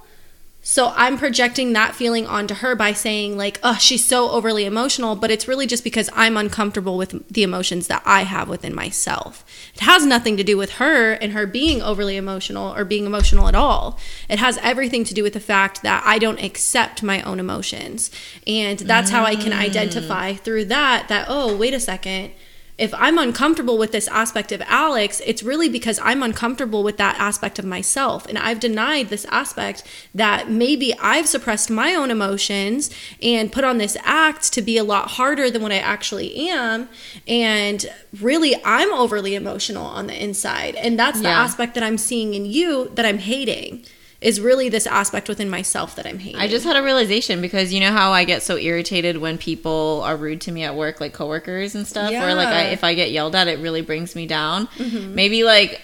So 0.65 0.93
I'm 0.95 1.19
projecting 1.19 1.73
that 1.73 1.97
feeling 1.97 2.25
onto 2.25 2.55
her 2.55 2.77
by 2.77 2.93
saying 2.93 3.37
like, 3.37 3.59
"Oh, 3.65 3.77
she's 3.81 4.05
so 4.05 4.31
overly 4.31 4.65
emotional," 4.65 5.17
but 5.17 5.29
it's 5.29 5.49
really 5.49 5.67
just 5.67 5.83
because 5.83 6.09
I'm 6.15 6.37
uncomfortable 6.37 6.97
with 6.97 7.27
the 7.29 7.43
emotions 7.43 7.89
that 7.89 8.01
I 8.05 8.23
have 8.23 8.49
within 8.49 8.73
myself. 8.73 9.45
It 9.75 9.81
has 9.81 10.07
nothing 10.07 10.37
to 10.37 10.45
do 10.45 10.57
with 10.57 10.75
her 10.75 11.13
and 11.15 11.33
her 11.33 11.47
being 11.47 11.83
overly 11.83 12.17
emotional 12.17 12.73
or 12.77 12.85
being 12.85 13.07
emotional 13.07 13.49
at 13.49 13.57
all. 13.57 13.99
It 14.29 14.39
has 14.39 14.57
everything 14.59 15.03
to 15.05 15.15
do 15.15 15.25
with 15.25 15.33
the 15.33 15.41
fact 15.41 15.83
that 15.83 16.05
I 16.07 16.21
don't 16.21 16.41
accept 16.41 17.03
my 17.03 17.23
own 17.23 17.41
emotions. 17.41 18.13
And 18.47 18.79
that's 18.79 19.11
how 19.11 19.25
I 19.25 19.35
can 19.35 19.53
identify 19.53 20.35
through 20.35 20.67
that 20.67 21.09
that, 21.09 21.27
"Oh, 21.29 21.57
wait 21.57 21.75
a 21.75 21.81
second 21.81 22.31
if 22.79 22.95
I'm 22.95 23.19
uncomfortable 23.19 23.77
with 23.77 23.93
this 23.93 24.09
aspect 24.09 24.51
of 24.51 24.63
Alex, 24.63 25.21
it's 25.27 25.43
really 25.43 25.69
because 25.69 26.01
I'm 26.03 26.23
uncomfortable 26.23 26.83
with 26.83 26.97
that 26.97 27.17
aspect 27.19 27.59
of 27.59 27.65
myself. 27.65 28.27
And 28.27 28.39
I've 28.39 28.61
denied 28.61 29.09
this 29.09 29.27
aspect 29.27 29.85
that 30.15 30.51
maybe 30.51 30.95
I've 30.99 31.29
suppressed 31.29 31.71
my 31.71 31.95
own 31.95 32.11
emotions 32.11 32.91
and 33.23 33.53
put 33.53 33.65
on 33.65 33.79
this 33.79 33.97
act 34.03 34.53
to 34.55 34.63
be 34.63 34.79
a 34.79 34.85
lot 34.85 35.11
harder 35.13 35.51
than 35.51 35.63
what 35.63 35.71
I 35.71 35.79
actually 35.79 36.49
am. 36.49 36.89
And 37.29 37.85
really, 38.21 38.57
I'm 38.65 38.93
overly 38.93 39.35
emotional 39.35 39.85
on 39.85 40.07
the 40.07 40.21
inside. 40.21 40.75
And 40.77 40.99
that's 40.99 41.21
the 41.21 41.29
Yeah. 41.29 41.43
aspect 41.43 41.75
that 41.75 41.83
I'm 41.83 41.99
seeing 41.99 42.35
in 42.35 42.47
you 42.47 42.91
that 42.95 43.05
I'm 43.05 43.19
hating. 43.19 43.85
Is 44.23 44.41
really 44.41 44.69
this 44.69 44.87
aspect 44.87 45.29
within 45.29 45.51
myself 45.51 45.97
that 45.97 46.07
I'm 46.07 46.19
hating. 46.21 46.41
I 46.41 46.47
just 46.49 46.65
had 46.65 46.77
a 46.77 46.83
realization 46.83 47.41
because 47.41 47.73
you 47.73 47.81
know 47.81 47.91
how 47.91 48.13
I 48.13 48.25
get 48.25 48.43
so 48.43 48.57
irritated 48.57 49.17
when 49.19 49.37
people 49.37 50.01
are 50.05 50.17
rude 50.17 50.41
to 50.43 50.53
me 50.53 50.63
at 50.63 50.77
work, 50.77 51.01
like 51.01 51.13
coworkers 51.13 51.75
and 51.75 51.87
stuff, 51.87 52.13
or 52.13 52.35
like 52.35 52.49
I, 52.49 52.51
Yeah. 52.51 52.65
Mm-hmm. 52.65 52.73
if 52.75 52.85
I 52.85 52.95
get 52.95 53.11
yelled 53.11 53.35
at, 53.35 53.49
it 53.49 53.59
really 53.59 53.83
brings 53.83 54.15
me 54.15 54.27
down. 54.27 54.69
Maybe 54.79 55.43
like 55.45 55.83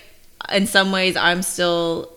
in 0.52 0.66
some 0.66 0.92
ways, 0.92 1.16
I'm 1.16 1.42
still. 1.42 2.12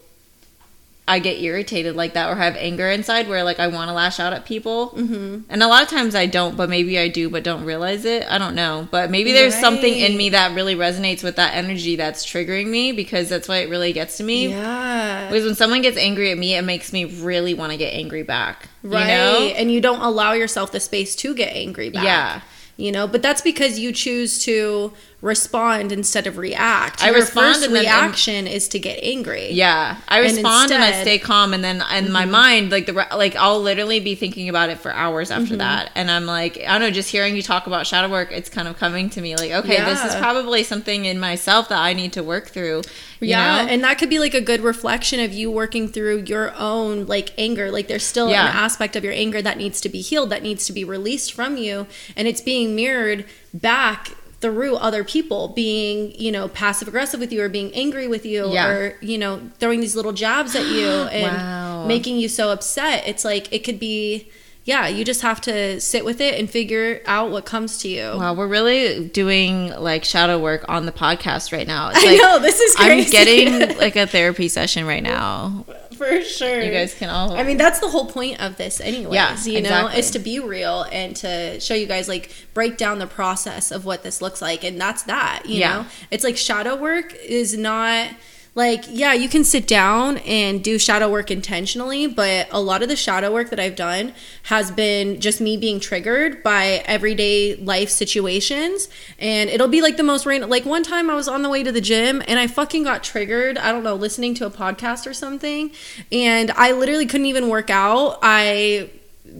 I 1.11 1.19
get 1.19 1.41
irritated 1.41 1.97
like 1.97 2.13
that 2.13 2.29
or 2.29 2.35
have 2.35 2.55
anger 2.55 2.89
inside 2.89 3.27
where 3.27 3.43
like 3.43 3.59
I 3.59 3.67
want 3.67 3.89
to 3.89 3.93
lash 3.93 4.17
out 4.17 4.31
at 4.31 4.45
people. 4.45 4.91
Mm-hmm. 4.91 5.41
And 5.49 5.61
a 5.61 5.67
lot 5.67 5.83
of 5.83 5.89
times 5.89 6.15
I 6.15 6.25
don't, 6.25 6.55
but 6.55 6.69
maybe 6.69 6.97
I 6.97 7.09
do, 7.09 7.29
but 7.29 7.43
don't 7.43 7.65
realize 7.65 8.05
it. 8.05 8.25
I 8.31 8.37
don't 8.37 8.55
know. 8.55 8.87
But 8.89 9.11
maybe 9.11 9.33
there's 9.33 9.53
something 9.53 9.93
in 9.93 10.15
me 10.15 10.29
that 10.29 10.55
really 10.55 10.73
resonates 10.73 11.21
with 11.21 11.35
that 11.35 11.53
energy 11.53 11.97
that's 11.97 12.25
triggering 12.25 12.67
me 12.67 12.93
because 12.93 13.27
that's 13.27 13.49
why 13.49 13.57
it 13.57 13.69
really 13.69 13.91
gets 13.91 14.15
to 14.17 14.23
me. 14.23 14.51
yeah. 14.51 15.27
Because 15.27 15.43
when 15.43 15.55
someone 15.55 15.81
gets 15.81 15.97
angry 15.97 16.31
at 16.31 16.37
me, 16.37 16.55
it 16.55 16.61
makes 16.61 16.93
me 16.93 17.03
really 17.03 17.53
want 17.53 17.73
to 17.73 17.77
get 17.77 17.93
angry 17.93 18.23
back. 18.23 18.69
Right. 18.81 19.01
You 19.01 19.07
know? 19.07 19.53
And 19.57 19.69
you 19.69 19.81
don't 19.81 19.99
allow 19.99 20.31
yourself 20.31 20.71
the 20.71 20.79
space 20.79 21.13
to 21.17 21.35
get 21.35 21.53
angry 21.53 21.89
back. 21.89 22.05
Yeah. 22.05 22.41
You 22.77 22.93
know, 22.93 23.05
but 23.05 23.21
that's 23.21 23.41
because 23.41 23.77
you 23.79 23.91
choose 23.91 24.39
to 24.45 24.93
respond 25.21 25.91
instead 25.91 26.25
of 26.25 26.37
react. 26.37 27.03
I 27.03 27.07
Your 27.07 27.15
respond 27.17 27.55
first 27.55 27.65
and 27.65 27.75
then- 27.75 27.83
reaction 27.83 28.47
is 28.47 28.67
to 28.69 28.79
get 28.79 28.99
angry. 29.03 29.51
Yeah, 29.51 29.97
I 30.07 30.19
respond 30.19 30.71
and, 30.71 30.83
I 30.83 30.87
instead- 30.87 30.91
Mm-hmm. 30.91 31.01
stay 31.03 31.19
calm, 31.19 31.53
and 31.53 31.63
then 31.63 31.83
in 31.95 32.11
my 32.11 32.25
mind, 32.25 32.71
like 32.71 32.87
the 32.87 32.93
like 32.93 33.35
I'll 33.35 33.61
literally 33.61 33.99
be 33.99 34.15
thinking 34.15 34.49
about 34.49 34.69
it 34.69 34.79
for 34.79 34.91
hours 34.91 35.29
after 35.31 35.49
Mm-hmm. 35.49 35.57
that, 35.57 35.91
and 35.95 36.09
I'm 36.09 36.25
like, 36.25 36.57
I 36.59 36.71
don't 36.79 36.81
know, 36.81 36.91
just 36.91 37.09
hearing 37.09 37.35
you 37.35 37.41
talk 37.41 37.67
about 37.67 37.85
shadow 37.87 38.09
work, 38.09 38.31
it's 38.31 38.49
kind 38.49 38.67
of 38.67 38.77
coming 38.77 39.09
to 39.11 39.21
me 39.21 39.35
like, 39.35 39.51
okay, 39.51 39.83
this 39.83 40.03
is 40.03 40.15
probably 40.15 40.63
something 40.63 41.05
in 41.05 41.19
myself 41.19 41.69
that 41.69 41.79
I 41.79 41.93
need 41.93 42.13
to 42.13 42.23
work 42.23 42.47
through. 42.49 42.81
Yeah, 43.19 43.63
know? 43.65 43.71
and 43.71 43.83
that 43.83 43.99
could 43.99 44.09
be 44.09 44.17
like 44.17 44.33
a 44.33 44.41
good 44.41 44.61
reflection 44.61 45.19
of 45.19 45.31
you 45.31 45.51
working 45.51 45.87
through 45.87 46.23
your 46.25 46.51
own 46.57 47.05
like 47.05 47.31
anger. 47.37 47.69
Like 47.71 47.87
there's 47.87 48.03
still 48.03 48.31
Yeah. 48.31 48.49
an 48.49 48.55
aspect 48.55 48.95
of 48.95 49.03
your 49.03 49.13
anger 49.13 49.41
that 49.43 49.57
needs 49.57 49.79
to 49.81 49.89
be 49.89 50.01
healed, 50.01 50.31
that 50.31 50.41
needs 50.41 50.65
to 50.65 50.73
be 50.73 50.83
released 50.83 51.31
from 51.33 51.57
you, 51.57 51.85
and 52.15 52.27
it's 52.27 52.41
being 52.41 52.75
mirrored 52.75 53.25
back 53.53 54.09
through 54.41 54.75
other 54.75 55.03
people 55.03 55.49
being, 55.49 56.13
you 56.19 56.31
know, 56.31 56.47
passive 56.47 56.87
aggressive 56.87 57.19
with 57.19 57.31
you 57.31 57.41
or 57.41 57.47
being 57.49 57.73
angry 57.73 58.07
with 58.07 58.25
you 58.25 58.51
Yeah. 58.51 58.67
or, 58.67 58.97
you 59.01 59.17
know, 59.17 59.39
throwing 59.59 59.79
these 59.79 59.95
little 59.95 60.11
jabs 60.13 60.55
at 60.55 60.65
you 60.65 60.87
and 61.11 61.37
Wow. 61.37 61.85
making 61.87 62.17
you 62.17 62.27
so 62.27 62.51
upset. 62.51 63.03
It's 63.07 63.23
like 63.23 63.51
it 63.53 63.63
could 63.63 63.79
be 63.79 64.27
yeah, 64.63 64.87
you 64.87 65.03
just 65.03 65.21
have 65.23 65.41
to 65.41 65.81
sit 65.81 66.05
with 66.05 66.21
it 66.21 66.39
and 66.39 66.47
figure 66.47 67.01
out 67.07 67.31
what 67.31 67.45
comes 67.45 67.79
to 67.79 67.87
you. 67.87 68.03
Wow, 68.15 68.35
we're 68.35 68.47
really 68.47 69.05
doing 69.07 69.69
like 69.75 70.05
shadow 70.05 70.37
work 70.37 70.63
on 70.69 70.85
the 70.85 70.91
podcast 70.91 71.51
right 71.51 71.65
now. 71.65 71.89
It's 71.89 71.97
I 72.03 72.11
like, 72.11 72.21
know, 72.21 72.37
this 72.39 72.59
is 72.59 72.75
I'm 72.77 73.03
getting 73.09 73.75
like 73.79 73.95
a 73.95 74.05
therapy 74.05 74.47
session 74.49 74.85
right 74.85 75.01
now. 75.01 75.65
For 76.01 76.21
sure. 76.23 76.61
You 76.61 76.71
guys 76.71 76.93
can 76.95 77.09
all. 77.09 77.33
I 77.33 77.43
mean, 77.43 77.57
that's 77.57 77.79
the 77.79 77.87
whole 77.89 78.05
point 78.07 78.41
of 78.41 78.57
this, 78.57 78.81
anyways. 78.81 79.13
Yeah, 79.13 79.37
you 79.43 79.61
know, 79.61 79.87
is 79.87 80.11
to 80.11 80.19
be 80.19 80.39
real 80.39 80.83
and 80.91 81.15
to 81.17 81.59
show 81.59 81.73
you 81.75 81.85
guys 81.85 82.07
like 82.07 82.31
break 82.53 82.77
down 82.77 82.99
the 82.99 83.07
process 83.07 83.71
of 83.71 83.85
what 83.85 84.03
this 84.03 84.21
looks 84.21 84.41
like, 84.41 84.63
and 84.63 84.79
that's 84.81 85.03
that. 85.03 85.43
You 85.45 85.59
Yeah. 85.59 85.73
know, 85.73 85.85
it's 86.09 86.23
like 86.23 86.37
shadow 86.37 86.75
work 86.75 87.13
is 87.15 87.55
not 87.57 88.09
like 88.53 88.83
yeah, 88.89 89.13
you 89.13 89.29
can 89.29 89.45
sit 89.45 89.65
down 89.65 90.17
and 90.19 90.61
do 90.61 90.77
shadow 90.77 91.09
work 91.09 91.31
intentionally, 91.31 92.05
but 92.05 92.47
a 92.51 92.59
lot 92.59 92.83
of 92.83 92.89
the 92.89 92.97
shadow 92.97 93.31
work 93.31 93.49
that 93.49 93.61
I've 93.61 93.77
done 93.77 94.13
has 94.43 94.71
been 94.71 95.21
just 95.21 95.39
me 95.39 95.55
being 95.55 95.79
triggered 95.79 96.43
by 96.43 96.83
everyday 96.85 97.55
life 97.55 97.89
situations, 97.89 98.89
and 99.17 99.49
it'll 99.49 99.69
be 99.69 99.81
like 99.81 99.95
the 99.95 100.03
most 100.03 100.25
random. 100.25 100.49
Like 100.49 100.65
one 100.65 100.83
time, 100.83 101.09
I 101.09 101.15
was 101.15 101.29
on 101.29 101.43
the 101.43 101.49
way 101.49 101.63
to 101.63 101.71
the 101.71 101.79
gym 101.79 102.21
and 102.27 102.39
I 102.39 102.47
fucking 102.47 102.83
got 102.83 103.03
triggered. 103.03 103.57
I 103.57 103.71
don't 103.71 103.83
know, 103.83 103.95
listening 103.95 104.33
to 104.35 104.45
a 104.45 104.51
podcast 104.51 105.07
or 105.07 105.13
something, 105.13 105.71
and 106.11 106.51
I 106.51 106.73
literally 106.73 107.05
couldn't 107.05 107.27
even 107.27 107.47
work 107.47 107.69
out. 107.69 108.19
I 108.21 108.89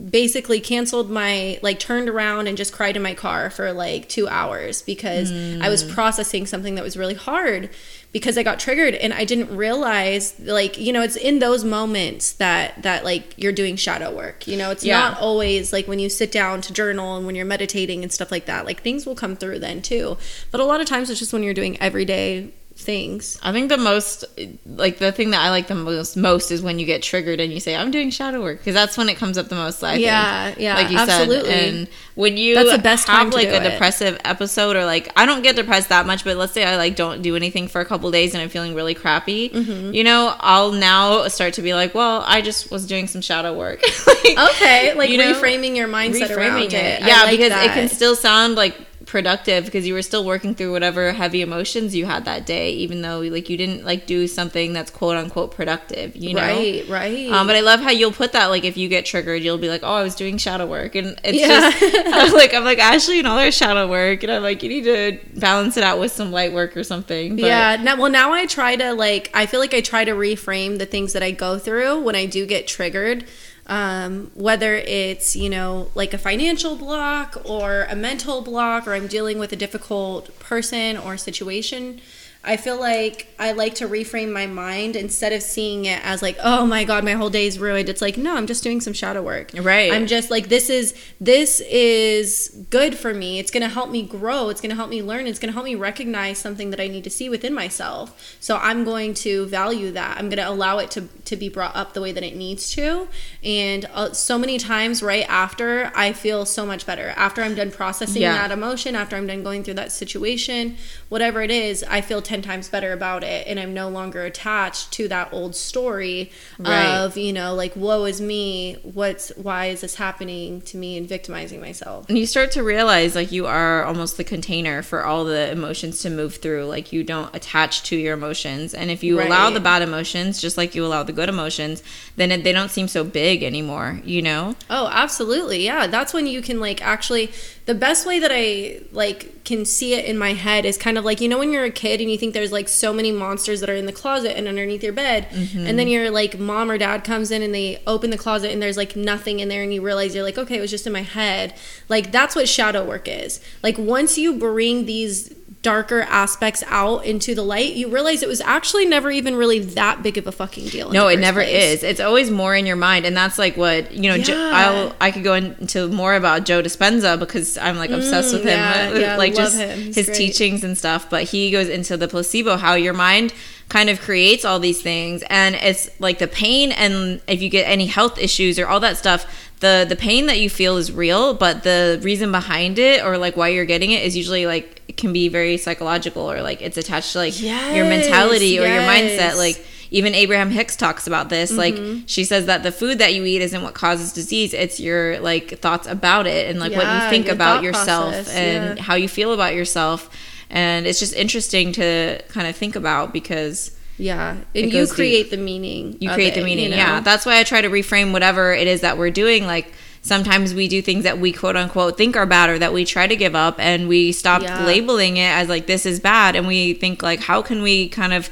basically 0.10 0.62
canceled 0.62 1.10
my 1.10 1.60
like 1.62 1.80
turned 1.80 2.08
around 2.08 2.48
and 2.48 2.56
just 2.58 2.72
cried 2.72 2.96
in 2.96 3.02
my 3.02 3.14
car 3.14 3.50
for 3.50 3.74
like 3.74 4.08
2 4.08 4.28
hours 4.28 4.82
because 4.82 5.32
I 5.32 5.68
was 5.68 5.84
mm. 5.84 5.92
processing 5.92 6.46
something 6.46 6.76
that 6.76 6.84
was 6.84 6.96
really 6.96 7.16
hard 7.16 7.70
because 8.12 8.38
I 8.38 8.44
got 8.44 8.60
triggered 8.60 8.94
and 8.96 9.14
I 9.14 9.24
didn't 9.26 9.56
realize 9.56 10.38
like 10.40 10.78
you 10.78 10.92
know 10.92 11.02
it's 11.02 11.16
in 11.16 11.40
those 11.40 11.64
moments 11.64 12.34
that 12.34 12.84
that 12.84 13.06
like 13.06 13.34
you're 13.38 13.52
doing 13.54 13.76
shadow 13.76 14.14
work 14.14 14.48
you 14.48 14.58
know 14.58 14.70
it's 14.72 14.84
Yeah. 14.84 15.00
not 15.00 15.20
always 15.20 15.72
like 15.72 15.88
when 15.88 16.00
you 16.00 16.10
sit 16.10 16.32
down 16.32 16.62
to 16.62 16.74
journal 16.74 17.16
and 17.18 17.26
when 17.26 17.36
you're 17.36 17.46
meditating 17.46 18.04
and 18.04 18.12
stuff 18.12 18.32
like 18.32 18.46
that 18.46 18.66
like 18.66 18.82
things 18.82 19.06
will 19.06 19.16
come 19.16 19.36
through 19.36 19.60
then 19.60 19.82
too 19.82 20.18
but 20.52 20.60
a 20.60 20.66
lot 20.66 20.82
of 20.82 20.88
times 20.88 21.10
it's 21.10 21.20
just 21.20 21.32
when 21.34 21.44
you're 21.44 21.54
doing 21.54 21.80
everyday 21.82 22.52
things. 22.82 23.40
I 23.44 23.52
think 23.52 23.70
the 23.70 23.78
most, 23.78 24.26
like 24.66 24.98
the 24.98 25.12
thing 25.12 25.32
that 25.32 25.42
I 25.42 25.50
like 25.50 25.68
the 25.68 25.76
most, 25.76 26.18
most 26.18 26.52
is 26.52 26.62
when 26.62 26.80
you 26.80 26.86
get 26.86 27.02
triggered 27.02 27.40
and 27.40 27.52
you 27.54 27.60
say, 27.60 27.76
"I'm 27.76 27.92
doing 27.92 28.10
shadow 28.10 28.42
work," 28.42 28.58
because 28.60 28.74
that's 28.74 28.98
when 28.98 29.08
it 29.10 29.16
comes 29.18 29.38
up 29.38 29.48
the 29.50 29.56
most. 29.56 29.84
I 29.84 29.96
Yeah, 29.96 30.48
think. 30.48 30.60
yeah, 30.60 30.76
like 30.76 30.90
you 30.92 30.98
absolutely. 30.98 31.50
said. 31.50 31.74
And 31.74 31.88
when 32.16 32.38
you 32.38 32.56
That's 32.56 32.72
the 32.72 32.78
best 32.80 33.08
time 33.08 33.26
have 33.28 33.34
like 33.34 33.48
a 33.48 33.58
it. 33.66 33.70
depressive 33.72 34.20
episode, 34.26 34.76
or 34.76 34.86
like 34.86 35.12
I 35.16 35.26
don't 35.26 35.42
get 35.44 35.56
depressed 35.56 35.90
that 35.90 36.06
much, 36.06 36.24
but 36.24 36.36
let's 36.38 36.54
say 36.54 36.64
I 36.66 36.76
like 36.78 36.96
don't 36.96 37.22
do 37.22 37.36
anything 37.36 37.68
for 37.68 37.82
a 37.82 37.86
couple 37.86 38.12
days 38.12 38.34
and 38.34 38.42
I'm 38.44 38.50
feeling 38.50 38.76
really 38.76 38.94
crappy. 38.94 39.50
Mm-hmm. 39.50 39.94
You 39.94 40.04
know, 40.04 40.36
I'll 40.40 40.72
now 40.74 41.28
start 41.30 41.54
to 41.56 41.62
be 41.62 41.74
like, 41.74 41.96
"Well, 41.96 42.24
I 42.26 42.42
just 42.42 42.72
was 42.72 42.86
doing 42.86 43.08
some 43.08 43.22
shadow 43.22 43.54
work." 43.58 43.82
Like, 44.24 44.38
Okay, 44.52 44.94
like 44.94 45.10
you 45.10 45.18
know, 45.18 45.34
reframing 45.34 45.76
your 45.76 45.88
mindset 45.88 46.28
reframing 46.30 46.38
around 46.38 46.74
it. 46.74 47.02
I 47.04 47.08
Yeah, 47.08 47.22
like 47.24 47.32
because 47.32 47.50
that. 47.50 47.66
it 47.66 47.74
can 47.74 47.90
still 47.90 48.16
sound 48.16 48.56
like 48.56 48.78
productive 49.12 49.66
because 49.66 49.86
you 49.86 49.94
were 49.94 50.02
still 50.02 50.24
working 50.24 50.56
through 50.56 50.72
whatever 50.72 51.12
heavy 51.12 51.42
emotions 51.42 51.94
you 51.94 52.06
had 52.06 52.24
that 52.24 52.46
day, 52.46 52.72
even 52.72 53.02
though 53.02 53.20
like 53.20 53.50
you 53.50 53.58
didn't 53.58 53.84
like 53.84 54.06
do 54.06 54.26
something 54.26 54.72
that's 54.72 54.90
quote 54.90 55.18
unquote 55.18 55.52
productive. 55.52 56.16
You 56.16 56.34
know, 56.34 56.42
Right, 56.42 56.88
right. 56.88 57.30
Um, 57.30 57.46
but 57.46 57.58
I 57.58 57.60
love 57.60 57.82
how 57.82 57.90
you'll 57.92 58.14
put 58.14 58.32
that 58.32 58.46
like 58.48 58.64
if 58.64 58.78
you 58.78 58.88
get 58.88 59.06
triggered, 59.06 59.42
you'll 59.44 59.58
be 59.58 59.68
like, 59.68 59.82
"Oh, 59.84 59.94
I 59.96 60.02
was 60.02 60.16
doing 60.16 60.38
shadow 60.38 60.66
work," 60.66 60.96
and 60.96 61.20
it's 61.26 61.38
Yeah. 61.38 61.70
just 61.72 62.08
I'm 62.08 62.32
like 62.32 62.54
I'm 62.54 62.64
like 62.64 62.80
Ashley 62.80 63.20
and 63.20 63.28
all 63.28 63.36
their 63.36 63.52
shadow 63.52 63.90
work, 63.90 64.24
and 64.24 64.32
I'm 64.32 64.44
like 64.44 64.64
you 64.64 64.70
need 64.70 64.86
to 64.86 65.20
balance 65.38 65.76
it 65.76 65.84
out 65.84 66.00
with 66.00 66.14
some 66.14 66.32
light 66.32 66.54
work 66.54 66.78
or 66.78 66.84
something. 66.86 67.36
But 67.36 67.46
yeah. 67.46 67.76
Now, 67.84 67.98
well, 67.98 68.10
now 68.10 68.32
I 68.32 68.46
try 68.46 68.78
to 68.78 68.94
like. 68.94 69.30
I 69.34 69.46
feel 69.46 69.60
like 69.60 69.74
I 69.74 69.82
try 69.82 70.06
to 70.06 70.14
reframe 70.14 70.80
the 70.80 70.86
things 70.86 71.12
that 71.14 71.22
I 71.22 71.32
go 71.32 71.60
through 71.60 72.00
when 72.02 72.16
I 72.16 72.26
do 72.28 72.46
get 72.46 72.66
triggered. 72.66 73.26
Um, 73.68 74.32
whether 74.34 74.76
it's 74.76 75.36
you 75.36 75.50
know 75.50 75.92
like 75.96 76.14
a 76.14 76.18
financial 76.18 76.76
block 76.76 77.42
or 77.46 77.84
a 77.90 77.96
mental 77.96 78.42
block, 78.42 78.88
or 78.88 78.94
I'm 78.94 79.08
dealing 79.08 79.38
with 79.40 79.54
a 79.54 79.56
difficult 79.56 80.38
person 80.40 80.98
or 80.98 81.18
situation. 81.18 82.02
I 82.44 82.58
feel 82.58 82.80
like 82.80 83.28
I 83.38 83.52
like 83.52 83.76
to 83.76 83.88
reframe 83.88 84.32
my 84.32 84.48
mind 84.48 84.96
instead 84.96 85.32
of 85.32 85.44
seeing 85.44 85.86
it 85.86 86.04
as 86.04 86.22
like, 86.24 86.38
oh 86.42 86.66
my 86.66 86.84
god, 86.84 87.04
my 87.04 87.14
whole 87.14 87.30
day 87.30 87.46
is 87.46 87.60
ruined. 87.60 87.88
It's 87.88 88.02
like, 88.02 88.18
no, 88.18 88.36
I'm 88.36 88.48
just 88.48 88.64
doing 88.64 88.82
some 88.82 88.94
shadow 88.94 89.22
work. 89.22 89.52
Right. 89.54 89.92
I'm 89.92 90.08
just 90.08 90.32
like 90.32 90.50
this 90.50 90.70
is 90.70 90.96
this 91.20 91.62
is 91.62 92.66
good 92.70 92.98
for 92.98 93.14
me. 93.14 93.38
It's 93.40 93.52
going 93.52 93.62
to 93.64 93.70
help 93.70 93.92
me 93.92 94.02
grow. 94.02 94.50
It's 94.50 94.60
going 94.60 94.72
to 94.72 94.76
help 94.76 94.90
me 94.90 95.04
learn. 95.04 95.28
It's 95.28 95.38
going 95.38 95.50
to 95.50 95.54
help 95.54 95.66
me 95.66 95.76
recognize 95.76 96.40
something 96.40 96.72
that 96.72 96.80
I 96.80 96.88
need 96.88 97.04
to 97.04 97.10
see 97.12 97.30
within 97.30 97.54
myself. 97.54 98.36
So 98.40 98.58
I'm 98.58 98.84
going 98.84 99.14
to 99.16 99.46
value 99.46 99.92
that. 99.92 100.18
I'm 100.18 100.30
going 100.30 100.38
to 100.38 100.50
allow 100.50 100.80
it 100.80 100.90
to 100.92 101.02
to 101.26 101.36
be 101.36 101.48
brought 101.48 101.76
up 101.76 101.94
the 101.94 102.02
way 102.02 102.12
that 102.12 102.24
it 102.24 102.36
needs 102.36 102.72
to. 102.72 103.08
And 103.44 103.86
uh, 103.94 104.14
so 104.14 104.38
many 104.40 104.58
times 104.58 105.04
right 105.04 105.26
after 105.30 105.92
I 105.96 106.12
feel 106.14 106.46
so 106.46 106.66
much 106.66 106.86
better. 106.86 107.10
After 107.16 107.42
I'm 107.44 107.54
done 107.56 107.72
processing 107.72 108.24
Yeah. 108.24 108.34
that 108.34 108.52
emotion, 108.52 108.96
after 108.96 109.16
I'm 109.16 109.28
done 109.28 109.44
going 109.44 109.64
through 109.64 109.76
that 109.76 109.92
situation, 109.92 110.76
whatever 111.10 111.42
it 111.42 111.52
is, 111.52 111.84
I 111.88 112.02
feel 112.02 112.22
10 112.32 112.42
times 112.42 112.70
better 112.70 112.94
about 112.94 113.26
it 113.26 113.46
and 113.46 113.60
I'm 113.60 113.74
no 113.74 113.90
longer 113.90 114.24
attached 114.24 114.94
to 114.94 115.10
that 115.10 115.34
old 115.34 115.54
story 115.54 116.32
Right. 116.58 116.96
of, 116.96 117.18
you 117.18 117.34
know, 117.34 117.54
like 117.56 117.76
woe 117.76 118.06
is 118.06 118.22
me, 118.22 118.78
what's 118.84 119.34
why 119.36 119.66
is 119.66 119.82
this 119.82 119.96
happening 119.96 120.62
to 120.62 120.78
me 120.78 120.96
and 120.98 121.06
victimizing 121.10 121.60
myself. 121.60 122.08
And 122.08 122.18
you 122.18 122.26
start 122.26 122.52
to 122.52 122.64
realize 122.64 123.16
like 123.16 123.34
you 123.34 123.48
are 123.48 123.84
almost 123.84 124.16
the 124.16 124.24
container 124.24 124.82
for 124.82 125.04
all 125.04 125.26
the 125.26 125.52
emotions 125.52 126.00
to 126.04 126.10
move 126.10 126.38
through. 126.38 126.66
Like 126.68 126.94
you 126.94 127.04
don't 127.04 127.36
attach 127.36 127.84
to 127.90 127.98
your 127.98 128.14
emotions. 128.14 128.74
And 128.74 128.90
if 128.90 129.04
you 129.04 129.20
allow 129.22 129.50
the 129.50 129.60
bad 129.60 129.82
emotions, 129.82 130.40
just 130.40 130.56
like 130.56 130.74
you 130.74 130.86
allow 130.86 131.04
the 131.04 131.12
good 131.12 131.28
emotions, 131.28 131.84
then 132.16 132.32
it, 132.32 132.46
they 132.46 132.54
don't 132.54 132.72
seem 132.72 132.88
so 132.88 133.04
big 133.04 133.44
anymore, 133.44 134.00
you 134.06 134.22
know? 134.22 134.56
Oh, 134.70 134.88
absolutely. 134.90 135.66
Yeah, 135.66 135.88
that's 135.88 136.14
when 136.14 136.28
you 136.28 136.42
can 136.42 136.62
like 136.62 136.82
actually 136.82 137.32
the 137.66 137.76
best 137.76 138.06
way 138.06 138.20
that 138.20 138.32
I 138.34 138.82
like 138.92 139.44
can 139.44 139.66
see 139.66 139.94
it 139.94 140.06
in 140.06 140.18
my 140.18 140.34
head 140.34 140.66
is 140.66 140.78
kind 140.78 140.98
of 140.98 141.06
like 141.06 141.22
you 141.22 141.28
know 141.30 141.38
when 141.38 141.52
you're 141.52 141.64
a 141.64 141.72
kid 141.72 142.02
and 142.02 142.12
you 142.12 142.18
think 142.18 142.34
there's 142.34 142.52
like 142.52 142.68
so 142.68 142.94
many 142.94 143.12
monsters 143.12 143.60
that 143.60 143.70
are 143.70 143.76
in 143.76 143.86
the 143.86 143.94
closet 143.94 144.38
and 144.38 144.48
underneath 144.48 144.84
your 144.84 144.94
bed 144.94 145.30
mm-hmm. 145.30 145.66
and 145.66 145.78
then 145.78 145.88
your 145.88 146.10
like 146.10 146.40
mom 146.40 146.72
or 146.72 146.78
dad 146.78 147.04
comes 147.04 147.32
in 147.32 147.42
and 147.42 147.54
they 147.54 147.82
open 147.86 148.10
the 148.10 148.18
closet 148.18 148.52
and 148.52 148.62
there's 148.62 148.78
like 148.78 148.96
nothing 148.96 149.40
in 149.40 149.50
there 149.50 149.64
and 149.64 149.74
you 149.74 149.82
realize 149.82 150.16
you're 150.16 150.24
like 150.24 150.38
okay, 150.38 150.58
it 150.58 150.62
was 150.62 150.72
just 150.72 150.88
in 150.88 150.94
my 150.94 151.04
head. 151.04 151.54
Like 151.90 152.12
that's 152.12 152.36
what 152.36 152.50
shadow 152.50 152.86
work 152.86 153.08
is. 153.08 153.42
Like 153.62 153.78
once 153.78 154.18
you 154.18 154.38
bring 154.38 154.86
these 154.86 155.34
darker 155.64 156.02
aspects 156.02 156.64
out 156.68 157.06
into 157.06 157.36
the 157.36 157.44
light, 157.44 157.74
you 157.74 157.90
realize 157.90 158.24
it 158.24 158.30
was 158.30 158.42
actually 158.42 158.86
never 158.86 159.12
even 159.12 159.36
really 159.36 159.60
that 159.60 160.02
big 160.02 160.18
of 160.18 160.26
a 160.26 160.32
fucking 160.32 160.68
deal. 160.70 160.92
No, 160.92 161.08
it 161.08 161.20
never 161.20 161.42
place. 161.42 161.78
is. 161.80 161.84
It's 161.84 162.00
always 162.00 162.32
more 162.32 162.56
in 162.56 162.66
your 162.66 162.76
mind, 162.78 163.06
and 163.06 163.16
that's 163.16 163.38
like 163.38 163.58
what 163.58 163.92
you 163.92 164.10
know. 164.10 164.18
Jo- 164.18 164.52
I'll 164.54 164.96
I 165.02 165.12
could 165.12 165.24
go 165.24 165.34
into 165.34 165.88
more 165.90 166.16
about 166.16 166.46
Joe 166.46 166.62
Dispenza 166.64 167.20
because 167.20 167.58
I'm 167.58 167.78
like 167.78 167.90
obsessed 167.92 168.34
with 168.34 168.44
him, 168.44 168.52
Mm, 168.60 168.94
yeah, 168.94 168.94
yeah, 169.00 169.18
like 169.18 169.36
just 169.36 169.58
him. 169.58 169.94
His 169.94 170.06
great. 170.06 170.16
teachings 170.16 170.64
and 170.64 170.78
stuff. 170.78 171.10
But 171.10 171.24
he 171.26 171.52
goes 171.52 171.68
into 171.70 171.98
the 171.98 172.08
placebo, 172.08 172.58
how 172.58 172.74
your 172.76 172.94
mind 172.94 173.34
kind 173.70 173.90
of 173.90 174.02
creates 174.02 174.44
all 174.46 174.60
these 174.60 174.82
things, 174.82 175.24
and 175.30 175.56
it's 175.56 175.90
like 176.00 176.20
the 176.20 176.28
pain, 176.28 176.72
and 176.72 177.22
if 177.28 177.42
you 177.42 177.50
get 177.50 177.64
any 177.68 177.86
health 177.88 178.18
issues 178.18 178.58
or 178.58 178.68
all 178.68 178.80
that 178.80 178.98
stuff. 178.98 179.48
The, 179.62 179.86
the 179.88 179.96
pain 179.96 180.26
that 180.26 180.40
you 180.40 180.50
feel 180.50 180.78
is 180.78 180.92
real, 180.92 181.36
but 181.36 181.62
the 181.62 182.00
reason 182.02 182.32
behind 182.32 182.80
it 182.80 183.06
or 183.06 183.20
like 183.20 183.38
why 183.38 183.50
you're 183.50 183.64
getting 183.66 183.92
it 183.92 184.04
is 184.04 184.18
usually 184.18 184.48
like 184.48 184.81
can 184.98 185.14
be 185.14 185.28
very 185.28 185.58
psychological 185.58 186.30
or 186.32 186.42
like 186.42 186.62
it's 186.62 186.78
attached 186.78 187.14
to 187.14 187.20
like 187.20 187.40
your 187.42 187.86
mentality 187.86 188.60
or 188.60 188.66
your 188.68 188.82
mindset. 188.84 189.38
Like 189.38 189.64
even 189.94 190.16
Abraham 190.16 190.52
Hicks 190.52 190.76
talks 190.78 191.06
about 191.08 191.30
this. 191.30 191.52
Like 191.52 191.76
Mm-hmm. 191.76 192.06
she 192.06 192.24
says 192.24 192.46
that 192.46 192.64
the 192.64 192.72
food 192.72 193.00
that 193.00 193.14
you 193.14 193.26
eat 193.26 193.42
isn't 193.42 193.62
what 193.62 193.74
causes 193.74 194.14
disease; 194.14 194.54
it's 194.54 194.80
your 194.80 195.20
like 195.20 195.60
thoughts 195.60 195.88
about 195.88 196.28
it 196.28 196.50
and 196.50 196.60
like 196.60 196.72
what 196.74 196.86
you 197.04 197.10
think 197.10 197.26
your 197.26 197.36
about 197.36 197.62
yourself 197.64 198.14
process, 198.14 198.34
and 198.36 198.78
yeah. 198.78 198.84
how 198.84 198.96
you 198.96 199.08
feel 199.10 199.34
about 199.34 199.54
yourself. 199.54 200.10
And 200.50 200.86
it's 200.86 201.00
just 201.00 201.14
interesting 201.14 201.72
to 201.74 202.22
kind 202.30 202.46
of 202.48 202.56
think 202.56 202.76
about 202.76 203.14
because 203.14 203.78
Yeah, 203.98 204.32
and 204.32 204.66
you 204.66 204.72
goes 204.72 204.90
deep. 204.90 204.96
create 204.96 205.30
the 205.32 205.38
meaning. 205.38 205.98
you 206.02 206.10
create 206.10 206.34
it, 206.36 206.40
the 206.40 206.46
meaning. 206.46 206.66
you 206.66 206.70
know? 206.72 206.76
Yeah, 206.78 207.00
that's 207.02 207.26
why 207.26 207.38
I 207.40 207.44
try 207.44 207.62
to 207.62 207.70
reframe 207.70 208.12
whatever 208.12 208.54
it 208.54 208.68
is 208.68 208.82
that 208.82 208.98
we're 208.98 209.12
doing. 209.12 209.46
Like 209.46 209.72
sometimes 210.02 210.54
we 210.54 210.68
do 210.68 210.82
things 210.82 211.04
that 211.04 211.20
we 211.20 211.32
quote 211.32 211.56
unquote 211.56 211.98
think 211.98 212.16
are 212.16 212.26
bad 212.26 212.50
or 212.50 212.60
that 212.60 212.74
we 212.74 212.86
try 212.86 213.08
to 213.08 213.16
give 213.16 213.36
up, 213.36 213.56
and 213.60 213.88
we 213.88 214.12
stop 214.12 214.42
Yeah. 214.42 214.66
labeling 214.66 215.18
it 215.18 215.30
as 215.30 215.48
like 215.50 215.68
this 215.68 215.86
is 215.86 216.00
bad, 216.00 216.36
and 216.36 216.48
we 216.48 216.74
think 216.74 217.04
like 217.04 217.22
how 217.22 217.42
can 217.42 217.62
we 217.62 217.88
kind 217.90 218.14
of 218.14 218.30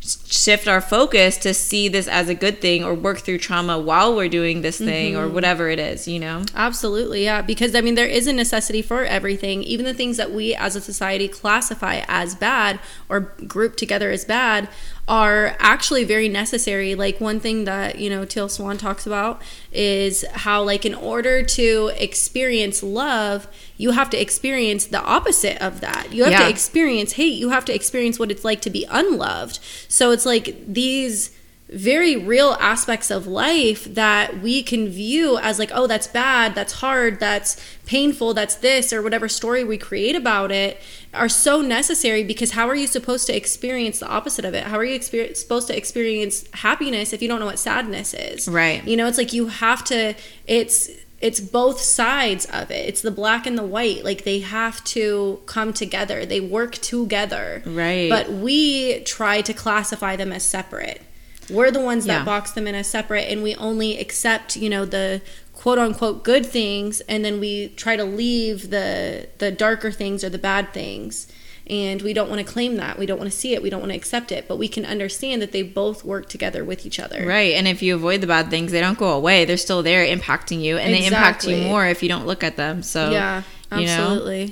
shift 0.00 0.68
our 0.68 0.80
focus 0.80 1.36
to 1.36 1.52
see 1.52 1.88
this 1.88 2.06
as 2.06 2.28
a 2.28 2.34
good 2.34 2.60
thing 2.60 2.84
or 2.84 2.94
work 2.94 3.18
through 3.18 3.36
trauma 3.36 3.76
while 3.78 4.14
we're 4.14 4.28
doing 4.28 4.62
this 4.62 4.78
thing 4.78 5.14
Mm-hmm. 5.14 5.22
or 5.24 5.28
whatever 5.28 5.68
it 5.68 5.80
is, 5.80 6.06
you 6.06 6.20
know? 6.20 6.44
Absolutely, 6.54 7.24
yeah. 7.24 7.42
Because 7.42 7.74
I 7.74 7.80
mean, 7.80 7.96
there 7.96 8.06
is 8.06 8.26
a 8.28 8.32
necessity 8.32 8.80
for 8.80 9.04
everything. 9.04 9.62
Even 9.64 9.84
the 9.84 9.92
things 9.92 10.16
that 10.16 10.30
we 10.30 10.54
as 10.54 10.76
a 10.76 10.80
society 10.80 11.26
classify 11.26 12.02
as 12.06 12.36
bad 12.36 12.78
or 13.08 13.20
group 13.48 13.74
together 13.76 14.10
as 14.12 14.24
bad 14.24 14.68
are 15.08 15.56
actually 15.58 16.04
very 16.04 16.28
necessary. 16.28 16.94
Like 16.94 17.20
one 17.20 17.40
thing 17.40 17.64
that 17.64 17.98
you 17.98 18.10
know 18.10 18.24
Teal 18.24 18.48
Swan 18.48 18.78
talks 18.78 19.06
about 19.06 19.42
is 19.72 20.24
how, 20.32 20.62
like, 20.62 20.84
in 20.84 20.94
order 20.94 21.42
to 21.42 21.90
experience 21.96 22.82
love, 22.82 23.48
you 23.76 23.92
have 23.92 24.10
to 24.10 24.20
experience 24.20 24.86
the 24.86 25.02
opposite 25.02 25.56
of 25.62 25.80
that. 25.80 26.12
You 26.12 26.24
have 26.24 26.32
Yeah. 26.32 26.44
to 26.44 26.48
experience 26.50 27.12
hate. 27.12 27.34
You 27.34 27.48
have 27.50 27.64
to 27.66 27.74
experience 27.74 28.18
what 28.18 28.30
it's 28.30 28.44
like 28.44 28.60
to 28.62 28.70
be 28.70 28.86
unloved. 28.90 29.58
So 29.88 30.10
it's 30.10 30.26
like 30.26 30.56
these 30.66 31.30
very 31.70 32.16
real 32.16 32.56
aspects 32.60 33.10
of 33.10 33.26
life 33.26 33.84
that 33.94 34.40
we 34.40 34.62
can 34.62 34.88
view 34.88 35.36
as 35.36 35.58
like 35.58 35.70
oh 35.74 35.86
that's 35.86 36.06
bad 36.06 36.54
that's 36.54 36.72
hard 36.80 37.20
that's 37.20 37.62
painful 37.84 38.32
that's 38.32 38.54
this 38.54 38.90
or 38.90 39.02
whatever 39.02 39.28
story 39.28 39.62
we 39.64 39.76
create 39.76 40.16
about 40.16 40.50
it 40.50 40.80
are 41.14 41.28
so 41.28 41.62
necessary 41.62 42.22
because 42.22 42.50
how 42.52 42.68
are 42.68 42.74
you 42.74 42.86
supposed 42.86 43.26
to 43.26 43.36
experience 43.36 43.98
the 44.00 44.06
opposite 44.08 44.44
of 44.44 44.54
it? 44.54 44.64
How 44.64 44.76
are 44.76 44.84
you 44.84 44.98
exper- 44.98 45.34
supposed 45.36 45.66
to 45.68 45.76
experience 45.76 46.44
happiness 46.52 47.12
if 47.12 47.22
you 47.22 47.28
don't 47.28 47.40
know 47.40 47.46
what 47.46 47.58
sadness 47.58 48.12
is? 48.14 48.46
Right. 48.48 48.86
you 48.86 48.96
know 48.96 49.06
it's 49.06 49.18
like 49.18 49.32
you 49.32 49.46
have 49.48 49.84
to 49.84 50.14
it's 50.46 50.90
it's 51.20 51.40
both 51.40 51.80
sides 51.80 52.44
of 52.52 52.70
it. 52.70 52.86
It's 52.88 53.02
the 53.02 53.10
black 53.10 53.44
and 53.44 53.58
the 53.58 53.64
white. 53.64 54.04
Like 54.04 54.22
they 54.22 54.38
have 54.38 54.84
to 54.84 55.40
come 55.46 55.72
together. 55.72 56.24
They 56.24 56.40
work 56.40 56.74
together. 56.76 57.62
Right. 57.66 58.08
but 58.08 58.30
we 58.30 59.00
try 59.00 59.40
to 59.40 59.52
classify 59.52 60.14
them 60.14 60.32
as 60.32 60.44
separate. 60.44 61.02
We're 61.50 61.70
the 61.70 61.80
ones 61.80 62.04
that 62.04 62.18
Yeah. 62.18 62.24
box 62.24 62.50
them 62.52 62.66
in 62.68 62.74
as 62.74 62.86
separate 62.86 63.30
and 63.32 63.42
we 63.42 63.54
only 63.56 63.98
accept 63.98 64.56
you 64.56 64.68
know 64.68 64.84
the 64.84 65.22
quote 65.68 65.78
unquote 65.78 66.24
good 66.24 66.46
things 66.46 67.00
and 67.02 67.24
then 67.24 67.38
we 67.38 67.68
try 67.68 67.94
to 67.94 68.04
leave 68.04 68.70
the 68.70 69.28
the 69.36 69.50
darker 69.50 69.90
things 69.90 70.24
or 70.24 70.30
the 70.30 70.38
bad 70.38 70.72
things 70.72 71.26
and 71.66 72.00
we 72.00 72.14
don't 72.14 72.30
want 72.30 72.38
to 72.38 72.52
claim 72.52 72.76
that 72.76 72.98
we 72.98 73.04
don't 73.04 73.18
want 73.18 73.30
to 73.30 73.36
see 73.36 73.52
it 73.52 73.62
we 73.62 73.68
don't 73.68 73.80
want 73.80 73.92
to 73.92 73.96
accept 73.96 74.32
it 74.32 74.48
but 74.48 74.56
we 74.56 74.66
can 74.66 74.86
understand 74.86 75.42
that 75.42 75.52
they 75.52 75.62
both 75.62 76.04
work 76.04 76.26
together 76.26 76.64
with 76.64 76.86
each 76.86 76.98
other 76.98 77.26
Right. 77.26 77.52
And 77.52 77.68
if 77.68 77.82
you 77.82 77.94
avoid 77.94 78.22
the 78.22 78.26
bad 78.26 78.48
things, 78.48 78.72
they 78.72 78.80
don't 78.80 78.96
go 78.96 79.12
away. 79.12 79.44
They're 79.44 79.58
still 79.58 79.82
there 79.82 80.06
impacting 80.06 80.62
you 80.62 80.78
and 80.78 80.94
they 80.94 81.04
impact 81.04 81.46
you 81.46 81.58
more 81.58 81.86
if 81.86 82.02
you 82.02 82.08
don't 82.08 82.26
look 82.26 82.42
at 82.42 82.56
them. 82.56 82.82
So, 82.82 83.10
yeah 83.10 83.42
you 83.76 83.86
know? 83.86 84.48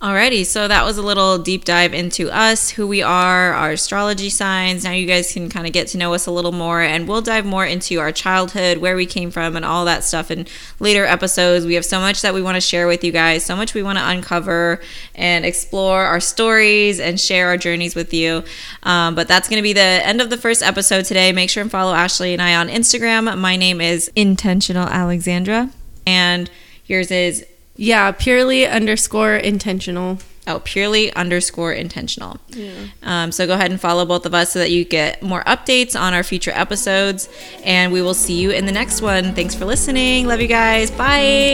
Alrighty, 0.00 0.46
so 0.46 0.68
that 0.68 0.84
was 0.84 0.96
a 0.96 1.02
little 1.02 1.38
deep 1.38 1.64
dive 1.64 1.92
into 1.92 2.30
us, 2.30 2.70
who 2.70 2.86
we 2.86 3.02
are, 3.02 3.52
our 3.52 3.72
astrology 3.72 4.30
signs. 4.30 4.84
Now 4.84 4.92
you 4.92 5.06
guys 5.06 5.32
can 5.32 5.48
kind 5.48 5.66
of 5.66 5.72
get 5.72 5.88
to 5.88 5.98
know 5.98 6.14
us 6.14 6.26
a 6.26 6.30
little 6.30 6.52
more, 6.52 6.80
and 6.80 7.08
we'll 7.08 7.20
dive 7.20 7.44
more 7.44 7.66
into 7.66 7.98
our 7.98 8.12
childhood, 8.12 8.78
where 8.78 8.94
we 8.94 9.06
came 9.06 9.32
from, 9.32 9.56
and 9.56 9.64
all 9.64 9.84
that 9.86 10.04
stuff 10.04 10.30
in 10.30 10.46
later 10.78 11.04
episodes. 11.04 11.66
We 11.66 11.74
have 11.74 11.84
so 11.84 11.98
much 11.98 12.22
that 12.22 12.32
we 12.32 12.40
want 12.40 12.54
to 12.54 12.60
share 12.60 12.86
with 12.86 13.02
you 13.02 13.10
guys, 13.10 13.44
so 13.44 13.56
much 13.56 13.74
we 13.74 13.82
want 13.82 13.98
to 13.98 14.08
uncover 14.08 14.80
and 15.16 15.44
explore 15.44 16.04
our 16.04 16.20
stories 16.20 17.00
and 17.00 17.18
share 17.18 17.48
our 17.48 17.56
journeys 17.56 17.96
with 17.96 18.14
you. 18.14 18.44
Um, 18.84 19.16
but 19.16 19.26
that's 19.26 19.48
going 19.48 19.58
to 19.58 19.64
be 19.64 19.72
the 19.72 19.80
end 19.80 20.20
of 20.20 20.30
the 20.30 20.36
first 20.36 20.62
episode 20.62 21.06
today. 21.06 21.32
Make 21.32 21.50
sure 21.50 21.60
and 21.60 21.72
follow 21.72 21.92
Ashley 21.92 22.32
and 22.34 22.40
I 22.40 22.54
on 22.54 22.68
Instagram. 22.68 23.36
My 23.36 23.56
name 23.56 23.80
is 23.80 24.12
Intentional 24.14 24.86
Alexandra, 24.86 25.72
and 26.06 26.48
yours 26.86 27.10
is 27.10 27.44
Yeah, 27.80 28.10
purely 28.10 28.66
underscore 28.66 29.36
intentional. 29.36 30.18
Oh, 30.48 30.60
purely 30.64 31.12
underscore 31.12 31.72
intentional. 31.72 32.38
Yeah. 32.48 32.72
Um, 33.04 33.30
so 33.30 33.46
go 33.46 33.54
ahead 33.54 33.70
and 33.70 33.80
follow 33.80 34.04
both 34.04 34.26
of 34.26 34.34
us 34.34 34.50
so 34.52 34.58
that 34.58 34.72
you 34.72 34.84
get 34.84 35.22
more 35.22 35.44
updates 35.44 35.98
on 35.98 36.12
our 36.12 36.24
future 36.24 36.50
episodes. 36.52 37.28
And 37.64 37.92
we 37.92 38.02
will 38.02 38.14
see 38.14 38.40
you 38.40 38.50
in 38.50 38.66
the 38.66 38.72
next 38.72 39.00
one. 39.00 39.32
Thanks 39.34 39.54
for 39.54 39.64
listening. 39.64 40.26
Love 40.26 40.40
you 40.40 40.48
guys. 40.48 40.90
Bye. 40.90 41.52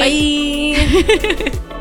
Bye. 1.61 1.81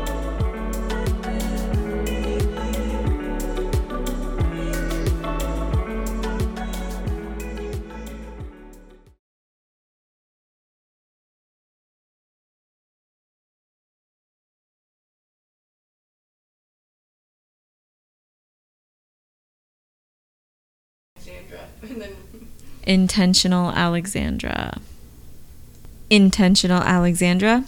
Intentional 22.86 23.70
Alexandra. 23.70 24.78
Intentional 26.10 26.82
Alexandra. 26.82 27.64